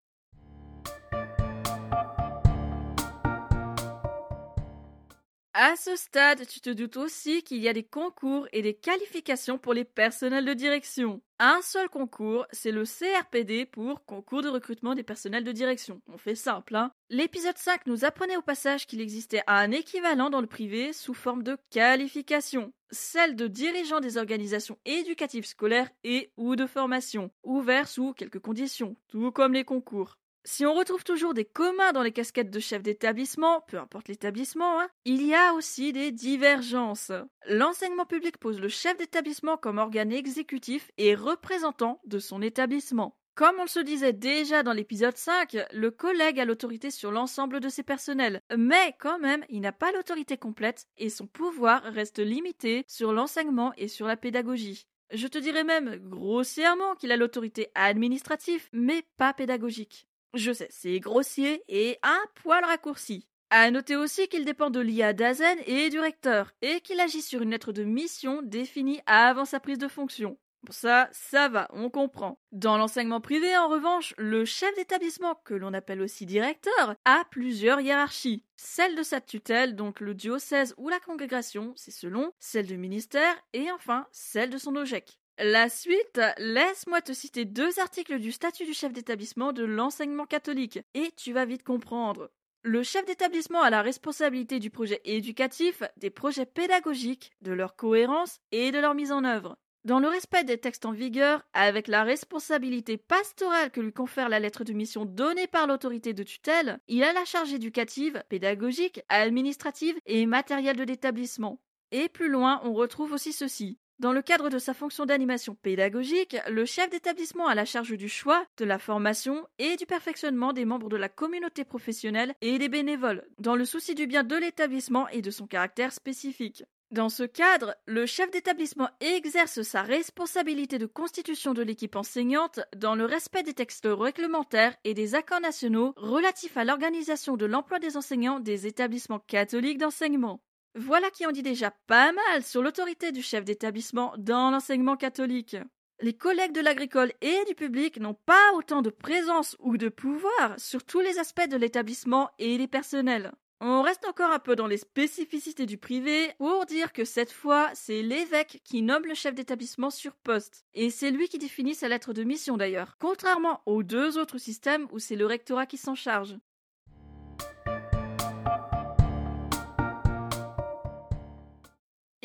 À 5.58 5.78
ce 5.78 5.96
stade, 5.96 6.46
tu 6.48 6.60
te 6.60 6.70
doutes 6.70 6.98
aussi 6.98 7.42
qu'il 7.42 7.60
y 7.60 7.70
a 7.70 7.74
des 7.74 7.86
concours 7.86 8.46
et 8.52 8.62
des 8.62 8.74
qualifications 8.74 9.58
pour 9.58 9.74
les 9.74 9.86
personnels 9.86 10.44
de 10.44 10.54
direction. 10.54 11.22
Un 11.40 11.62
seul 11.62 11.88
concours, 11.88 12.46
c'est 12.52 12.74
le 12.74 12.84
CRPD 12.84 13.66
pour 13.66 14.04
concours 14.04 14.42
de 14.42 14.50
recrutement 14.50 14.96
des 14.96 15.04
personnels 15.04 15.46
de 15.46 15.54
direction. 15.54 16.02
On 16.08 16.18
fait 16.18 16.36
simple, 16.36 16.76
hein. 16.76 16.92
L'épisode 17.10 17.58
5 17.58 17.88
nous 17.88 18.04
apprenait 18.04 18.36
au 18.36 18.42
passage 18.42 18.86
qu'il 18.86 19.00
existait 19.00 19.44
un 19.48 19.72
équivalent 19.72 20.30
dans 20.30 20.42
le 20.42 20.48
privé 20.48 20.92
sous 20.92 21.14
forme 21.14 21.42
de 21.42 21.58
qualification, 21.70 22.74
celle 22.92 23.38
de 23.38 23.48
dirigeant 23.48 24.02
des 24.02 24.18
organisations 24.18 24.78
éducatives 24.84 25.46
scolaires 25.46 25.90
et 26.04 26.34
ou 26.36 26.58
de 26.58 26.68
formation, 26.68 27.32
ouvert 27.44 27.88
sous 27.88 28.12
quelques 28.14 28.40
conditions, 28.40 28.98
tout 29.08 29.32
comme 29.32 29.54
les 29.54 29.64
concours. 29.64 30.18
Si 30.48 30.64
on 30.64 30.76
retrouve 30.76 31.04
toujours 31.04 31.34
des 31.34 31.44
communs 31.44 31.92
dans 31.92 32.04
les 32.04 32.12
casquettes 32.12 32.52
de 32.52 32.60
chef 32.60 32.84
d'établissement, 32.84 33.62
peu 33.62 33.80
importe 33.80 34.10
l'établissement, 34.10 34.80
hein, 34.80 34.88
il 35.04 35.26
y 35.26 35.34
a 35.34 35.56
aussi 35.56 35.92
des 35.92 36.12
divergences. 36.12 37.12
L'enseignement 37.48 38.06
public 38.06 38.38
pose 38.38 38.60
le 38.60 38.70
chef 38.70 38.96
d'établissement 38.96 39.58
comme 39.58 39.80
organe 39.80 40.12
exécutif 40.12 40.92
et 41.00 41.16
représentant 41.16 42.00
de 42.06 42.20
son 42.20 42.44
établissement. 42.44 43.18
Comme 43.34 43.56
on 43.58 43.64
le 43.64 43.68
se 43.68 43.80
disait 43.80 44.14
déjà 44.14 44.62
dans 44.62 44.72
l'épisode 44.72 45.18
5, 45.18 45.58
le 45.74 45.90
collègue 45.90 46.40
a 46.40 46.46
l'autorité 46.46 46.92
sur 46.92 47.10
l'ensemble 47.10 47.60
de 47.60 47.68
ses 47.68 47.84
personnels, 47.84 48.42
mais 48.56 48.96
quand 49.00 49.18
même, 49.18 49.44
il 49.50 49.62
n'a 49.62 49.72
pas 49.72 49.92
l'autorité 49.94 50.38
complète 50.38 50.86
et 51.00 51.10
son 51.10 51.26
pouvoir 51.26 51.82
reste 51.82 52.20
limité 52.20 52.86
sur 52.88 53.14
l'enseignement 53.14 53.74
et 53.78 53.88
sur 53.88 54.06
la 54.06 54.16
pédagogie. 54.16 54.86
Je 55.12 55.26
te 55.26 55.40
dirais 55.40 55.64
même 55.64 55.96
grossièrement 56.08 56.94
qu'il 56.94 57.12
a 57.12 57.18
l'autorité 57.18 57.70
administrative, 57.74 58.70
mais 58.74 59.04
pas 59.18 59.34
pédagogique. 59.34 60.08
Je 60.34 60.52
sais, 60.52 60.68
c'est 60.70 61.00
grossier 61.00 61.64
et 61.68 61.98
un 62.04 62.22
poil 62.36 62.64
raccourci. 62.66 63.28
À 63.52 63.70
noter 63.72 63.96
aussi 63.96 64.28
qu'il 64.28 64.44
dépend 64.44 64.70
de 64.70 64.80
l'IA 64.80 65.14
d'Azen 65.14 65.58
et 65.66 65.90
du 65.90 66.00
recteur, 66.00 66.52
et 66.62 66.82
qu'il 66.82 67.00
agit 67.00 67.22
sur 67.22 67.42
une 67.42 67.52
lettre 67.52 67.72
de 67.72 67.84
mission 67.84 68.42
définie 68.42 69.02
avant 69.06 69.46
sa 69.46 69.60
prise 69.60 69.78
de 69.78 69.88
fonction. 69.88 70.38
Ça, 70.72 71.10
ça 71.12 71.48
va, 71.48 71.68
on 71.72 71.90
comprend. 71.90 72.40
Dans 72.52 72.78
l'enseignement 72.78 73.22
privé, 73.22 73.56
en 73.56 73.68
revanche, 73.68 74.14
le 74.18 74.46
chef 74.46 74.76
d'établissement, 74.76 75.36
que 75.44 75.54
l'on 75.54 75.74
appelle 75.74 76.02
aussi 76.02 76.26
directeur, 76.26 76.96
a 77.06 77.24
plusieurs 77.30 77.82
hiérarchies. 77.82 78.44
Celle 78.56 78.96
de 78.96 79.04
sa 79.04 79.22
tutelle, 79.22 79.76
donc 79.76 80.00
le 80.00 80.14
diocèse 80.14 80.74
ou 80.78 80.90
la 80.90 81.00
congrégation, 81.00 81.74
c'est 81.76 81.92
selon, 81.92 82.32
celle 82.40 82.66
du 82.66 82.78
ministère, 82.78 83.36
et 83.54 83.72
enfin 83.72 84.08
celle 84.12 84.50
de 84.50 84.58
son 84.58 84.76
OGEC. 84.76 85.20
La 85.38 85.68
suite, 85.68 86.22
laisse-moi 86.38 87.02
te 87.02 87.12
citer 87.12 87.44
deux 87.44 87.80
articles 87.82 88.20
du 88.20 88.32
statut 88.32 88.64
du 88.64 88.74
chef 88.74 88.94
d'établissement 88.94 89.52
de 89.52 89.66
l'enseignement 89.66 90.26
catholique, 90.26 90.80
et 90.94 91.12
tu 91.18 91.34
vas 91.34 91.44
vite 91.44 91.64
comprendre. 91.64 92.32
Le 92.64 92.84
chef 92.84 93.06
d'établissement 93.06 93.62
a 93.62 93.70
la 93.70 93.82
responsabilité 93.82 94.60
du 94.60 94.70
projet 94.70 95.02
éducatif, 95.04 95.84
des 95.98 96.10
projets 96.10 96.46
pédagogiques, 96.46 97.34
de 97.42 97.52
leur 97.52 97.76
cohérence 97.76 98.40
et 98.54 98.72
de 98.72 98.80
leur 98.80 98.96
mise 98.96 99.12
en 99.12 99.26
œuvre. 99.26 99.58
Dans 99.84 100.00
le 100.00 100.08
respect 100.08 100.46
des 100.46 100.58
textes 100.58 100.86
en 100.86 100.94
vigueur, 100.94 101.44
avec 101.52 101.90
la 101.90 102.04
responsabilité 102.04 102.96
pastorale 102.96 103.72
que 103.72 103.82
lui 103.82 103.92
confère 103.92 104.30
la 104.30 104.40
lettre 104.40 104.64
de 104.64 104.72
mission 104.72 105.04
donnée 105.04 105.48
par 105.48 105.68
l'autorité 105.68 106.14
de 106.14 106.24
tutelle, 106.24 106.80
il 106.88 107.04
a 107.04 107.12
la 107.12 107.26
charge 107.26 107.54
éducative, 107.54 108.24
pédagogique, 108.30 109.02
administrative 109.10 109.98
et 110.06 110.26
matérielle 110.26 110.78
de 110.78 110.86
l'établissement. 110.86 111.60
Et 111.92 112.08
plus 112.08 112.30
loin, 112.30 112.62
on 112.64 112.74
retrouve 112.74 113.12
aussi 113.12 113.34
ceci. 113.34 113.78
Dans 113.98 114.12
le 114.12 114.22
cadre 114.22 114.50
de 114.50 114.60
sa 114.60 114.74
fonction 114.74 115.06
d'animation 115.06 115.56
pédagogique, 115.56 116.36
le 116.50 116.66
chef 116.66 116.90
d'établissement 116.90 117.48
a 117.48 117.56
la 117.56 117.64
charge 117.64 117.96
du 117.96 118.10
choix, 118.10 118.46
de 118.58 118.66
la 118.66 118.78
formation 118.78 119.48
et 119.58 119.78
du 119.78 119.86
perfectionnement 119.86 120.52
des 120.52 120.66
membres 120.66 120.90
de 120.90 120.98
la 120.98 121.08
communauté 121.08 121.64
professionnelle 121.64 122.34
et 122.42 122.58
des 122.58 122.68
bénévoles, 122.68 123.24
dans 123.40 123.56
le 123.56 123.64
souci 123.64 123.96
du 123.96 124.06
bien 124.06 124.26
de 124.26 124.36
l'établissement 124.36 125.08
et 125.10 125.22
de 125.22 125.32
son 125.32 125.48
caractère 125.48 125.94
spécifique. 125.94 126.66
Dans 126.92 127.08
ce 127.08 127.24
cadre, 127.24 127.74
le 127.88 128.06
chef 128.06 128.30
d'établissement 128.32 128.90
exerce 129.00 129.62
sa 129.62 129.82
responsabilité 129.82 130.78
de 130.78 130.86
constitution 130.86 131.54
de 131.54 131.64
l'équipe 131.64 131.96
enseignante 131.96 132.60
dans 132.76 132.96
le 132.96 133.06
respect 133.06 133.44
des 133.44 133.54
textes 133.54 133.88
réglementaires 133.90 134.76
et 134.84 134.94
des 134.94 135.16
accords 135.16 135.42
nationaux 135.42 135.94
relatifs 135.96 136.58
à 136.58 136.66
l'organisation 136.66 137.38
de 137.38 137.46
l'emploi 137.46 137.80
des 137.80 137.96
enseignants 137.96 138.42
des 138.42 138.68
établissements 138.68 139.20
catholiques 139.20 139.80
d'enseignement. 139.80 140.42
Voilà 140.78 141.10
qui 141.10 141.26
en 141.26 141.32
dit 141.32 141.42
déjà 141.42 141.72
pas 141.88 142.12
mal 142.12 142.44
sur 142.44 142.62
l'autorité 142.62 143.14
du 143.14 143.22
chef 143.22 143.46
d'établissement 143.46 144.14
dans 144.18 144.52
l'enseignement 144.52 144.98
catholique. 144.98 145.56
Les 146.02 146.14
collègues 146.14 146.52
de 146.52 146.60
l'agricole 146.60 147.14
et 147.22 147.46
du 147.48 147.56
public 147.56 147.98
n'ont 147.98 148.18
pas 148.26 148.52
autant 148.56 148.82
de 148.82 148.90
présence 148.90 149.56
ou 149.60 149.78
de 149.78 149.88
pouvoir 149.88 150.54
sur 150.58 150.84
tous 150.84 151.00
les 151.00 151.18
aspects 151.18 151.48
de 151.48 151.56
l'établissement 151.56 152.30
et 152.40 152.58
les 152.58 152.68
personnels. 152.68 153.32
On 153.62 153.82
reste 153.82 154.06
encore 154.06 154.32
un 154.32 154.40
peu 154.40 154.58
dans 154.58 154.68
les 154.68 154.76
spécificités 154.76 155.66
du 155.66 155.78
privé 155.78 156.34
pour 156.40 156.66
dire 156.66 156.92
que 156.92 157.06
cette 157.06 157.32
fois, 157.32 157.70
c'est 157.74 158.02
l'évêque 158.02 158.60
qui 158.66 158.82
nomme 158.82 159.06
le 159.06 159.14
chef 159.14 159.34
d'établissement 159.34 159.90
sur 159.90 160.14
poste. 160.18 160.66
Et 160.74 160.90
c'est 160.90 161.10
lui 161.10 161.30
qui 161.30 161.38
définit 161.38 161.74
sa 161.74 161.88
lettre 161.88 162.12
de 162.12 162.26
mission 162.26 162.58
d'ailleurs, 162.58 162.98
contrairement 163.00 163.62
aux 163.66 163.82
deux 163.82 164.18
autres 164.18 164.40
systèmes 164.40 164.90
où 164.92 165.00
c'est 165.00 165.16
le 165.16 165.26
rectorat 165.26 165.68
qui 165.68 165.78
s'en 165.78 165.96
charge. 165.96 166.36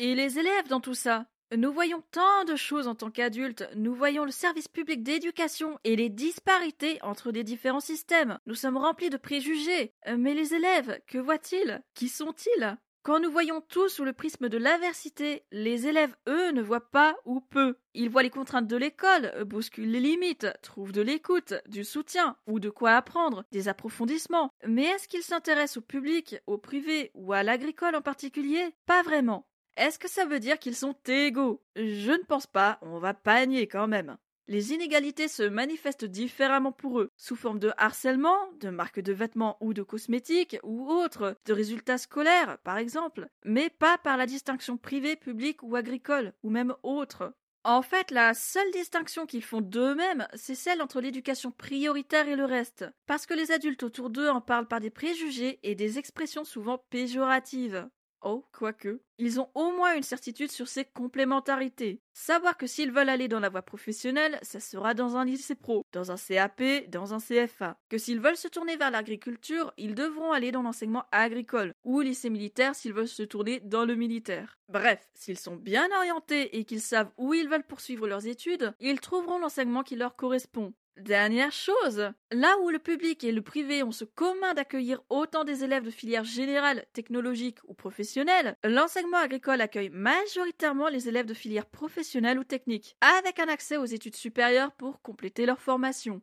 Et 0.03 0.15
les 0.15 0.39
élèves 0.39 0.67
dans 0.67 0.79
tout 0.79 0.95
ça? 0.95 1.27
Nous 1.55 1.71
voyons 1.71 2.01
tant 2.09 2.43
de 2.45 2.55
choses 2.55 2.87
en 2.87 2.95
tant 2.95 3.11
qu'adultes, 3.11 3.69
nous 3.75 3.93
voyons 3.93 4.25
le 4.25 4.31
service 4.31 4.67
public 4.67 5.03
d'éducation 5.03 5.77
et 5.83 5.95
les 5.95 6.09
disparités 6.09 6.97
entre 7.03 7.29
les 7.29 7.43
différents 7.43 7.81
systèmes. 7.81 8.39
Nous 8.47 8.55
sommes 8.55 8.77
remplis 8.77 9.11
de 9.11 9.17
préjugés. 9.17 9.93
Euh, 10.07 10.17
mais 10.17 10.33
les 10.33 10.55
élèves, 10.55 10.99
que 11.05 11.19
voient-ils? 11.19 11.83
Qui 11.93 12.09
sont-ils? 12.09 12.79
Quand 13.03 13.19
nous 13.19 13.29
voyons 13.29 13.61
tout 13.61 13.89
sous 13.89 14.03
le 14.03 14.13
prisme 14.13 14.49
de 14.49 14.57
l'aversité, 14.57 15.43
les 15.51 15.85
élèves, 15.85 16.15
eux, 16.27 16.49
ne 16.49 16.63
voient 16.63 16.89
pas 16.89 17.15
ou 17.25 17.39
peu. 17.39 17.77
Ils 17.93 18.09
voient 18.09 18.23
les 18.23 18.31
contraintes 18.31 18.67
de 18.67 18.77
l'école, 18.77 19.31
bousculent 19.45 19.91
les 19.91 19.99
limites, 19.99 20.47
trouvent 20.63 20.93
de 20.93 21.01
l'écoute, 21.01 21.53
du 21.67 21.83
soutien, 21.83 22.37
ou 22.47 22.59
de 22.59 22.71
quoi 22.71 22.93
apprendre, 22.93 23.43
des 23.51 23.67
approfondissements. 23.67 24.49
Mais 24.65 24.85
est-ce 24.85 25.07
qu'ils 25.07 25.21
s'intéressent 25.21 25.77
au 25.77 25.81
public, 25.81 26.37
au 26.47 26.57
privé 26.57 27.11
ou 27.13 27.33
à 27.33 27.43
l'agricole 27.43 27.95
en 27.95 28.01
particulier? 28.01 28.73
Pas 28.87 29.03
vraiment. 29.03 29.45
Est-ce 29.77 29.99
que 29.99 30.09
ça 30.09 30.25
veut 30.25 30.39
dire 30.39 30.59
qu'ils 30.59 30.75
sont 30.75 30.95
égaux? 31.07 31.63
Je 31.75 32.11
ne 32.11 32.23
pense 32.25 32.47
pas, 32.47 32.77
on 32.81 32.99
va 32.99 33.13
pas 33.13 33.45
nier 33.45 33.67
quand 33.67 33.87
même. 33.87 34.17
Les 34.47 34.73
inégalités 34.73 35.29
se 35.29 35.43
manifestent 35.43 36.03
différemment 36.03 36.73
pour 36.73 36.99
eux, 36.99 37.09
sous 37.15 37.37
forme 37.37 37.59
de 37.59 37.71
harcèlement, 37.77 38.51
de 38.59 38.69
marques 38.69 38.99
de 38.99 39.13
vêtements 39.13 39.57
ou 39.61 39.73
de 39.73 39.81
cosmétiques 39.81 40.57
ou 40.63 40.89
autres, 40.89 41.37
de 41.45 41.53
résultats 41.53 41.97
scolaires 41.97 42.57
par 42.63 42.77
exemple, 42.77 43.27
mais 43.45 43.69
pas 43.69 43.97
par 43.97 44.17
la 44.17 44.25
distinction 44.25 44.77
privée, 44.77 45.15
publique 45.15 45.63
ou 45.63 45.75
agricole, 45.75 46.33
ou 46.43 46.49
même 46.49 46.75
autre. 46.83 47.33
En 47.63 47.83
fait, 47.83 48.11
la 48.11 48.33
seule 48.33 48.71
distinction 48.71 49.25
qu'ils 49.25 49.43
font 49.43 49.61
d'eux-mêmes, 49.61 50.27
c'est 50.33 50.55
celle 50.55 50.81
entre 50.81 50.99
l'éducation 50.99 51.51
prioritaire 51.51 52.27
et 52.27 52.35
le 52.35 52.45
reste, 52.45 52.85
parce 53.05 53.27
que 53.27 53.35
les 53.35 53.51
adultes 53.51 53.83
autour 53.83 54.09
d'eux 54.09 54.29
en 54.29 54.41
parlent 54.41 54.67
par 54.67 54.79
des 54.81 54.89
préjugés 54.89 55.59
et 55.63 55.75
des 55.75 55.99
expressions 55.99 56.43
souvent 56.43 56.79
péjoratives. 56.89 57.87
Oh, 58.23 58.45
quoique, 58.51 59.01
ils 59.17 59.39
ont 59.39 59.49
au 59.55 59.71
moins 59.71 59.95
une 59.95 60.03
certitude 60.03 60.51
sur 60.51 60.67
ces 60.67 60.85
complémentarités. 60.85 62.01
Savoir 62.13 62.55
que 62.55 62.67
s'ils 62.67 62.91
veulent 62.91 63.09
aller 63.09 63.27
dans 63.27 63.39
la 63.39 63.49
voie 63.49 63.63
professionnelle, 63.63 64.37
ça 64.43 64.59
sera 64.59 64.93
dans 64.93 65.17
un 65.17 65.25
lycée 65.25 65.55
pro, 65.55 65.87
dans 65.91 66.11
un 66.11 66.17
CAP, 66.17 66.61
dans 66.89 67.15
un 67.15 67.19
CFA. 67.19 67.79
Que 67.89 67.97
s'ils 67.97 68.19
veulent 68.19 68.37
se 68.37 68.47
tourner 68.47 68.77
vers 68.77 68.91
l'agriculture, 68.91 69.73
ils 69.77 69.95
devront 69.95 70.33
aller 70.33 70.51
dans 70.51 70.61
l'enseignement 70.61 71.05
agricole, 71.11 71.73
ou 71.83 72.01
lycée 72.01 72.29
militaire 72.29 72.75
s'ils 72.75 72.93
veulent 72.93 73.07
se 73.07 73.23
tourner 73.23 73.59
dans 73.61 73.85
le 73.85 73.95
militaire. 73.95 74.59
Bref, 74.69 75.09
s'ils 75.15 75.39
sont 75.39 75.55
bien 75.55 75.89
orientés 75.97 76.57
et 76.57 76.63
qu'ils 76.63 76.81
savent 76.81 77.11
où 77.17 77.33
ils 77.33 77.49
veulent 77.49 77.65
poursuivre 77.65 78.07
leurs 78.07 78.27
études, 78.27 78.73
ils 78.79 78.99
trouveront 78.99 79.39
l'enseignement 79.39 79.81
qui 79.81 79.95
leur 79.95 80.15
correspond. 80.15 80.73
Dernière 80.97 81.53
chose, 81.53 82.11
là 82.31 82.57
où 82.61 82.69
le 82.69 82.77
public 82.77 83.23
et 83.23 83.31
le 83.31 83.41
privé 83.41 83.81
ont 83.81 83.93
ce 83.93 84.03
commun 84.03 84.53
d'accueillir 84.53 85.01
autant 85.09 85.45
des 85.45 85.63
élèves 85.63 85.85
de 85.85 85.89
filières 85.89 86.25
générales, 86.25 86.85
technologiques 86.91 87.59
ou 87.67 87.73
professionnelles, 87.73 88.57
l'enseignement 88.63 89.17
agricole 89.17 89.61
accueille 89.61 89.89
majoritairement 89.89 90.89
les 90.89 91.07
élèves 91.07 91.25
de 91.25 91.33
filières 91.33 91.65
professionnelles 91.65 92.39
ou 92.39 92.43
techniques, 92.43 92.97
avec 92.99 93.39
un 93.39 93.47
accès 93.47 93.77
aux 93.77 93.85
études 93.85 94.17
supérieures 94.17 94.73
pour 94.73 95.01
compléter 95.01 95.45
leur 95.45 95.61
formation. 95.61 96.21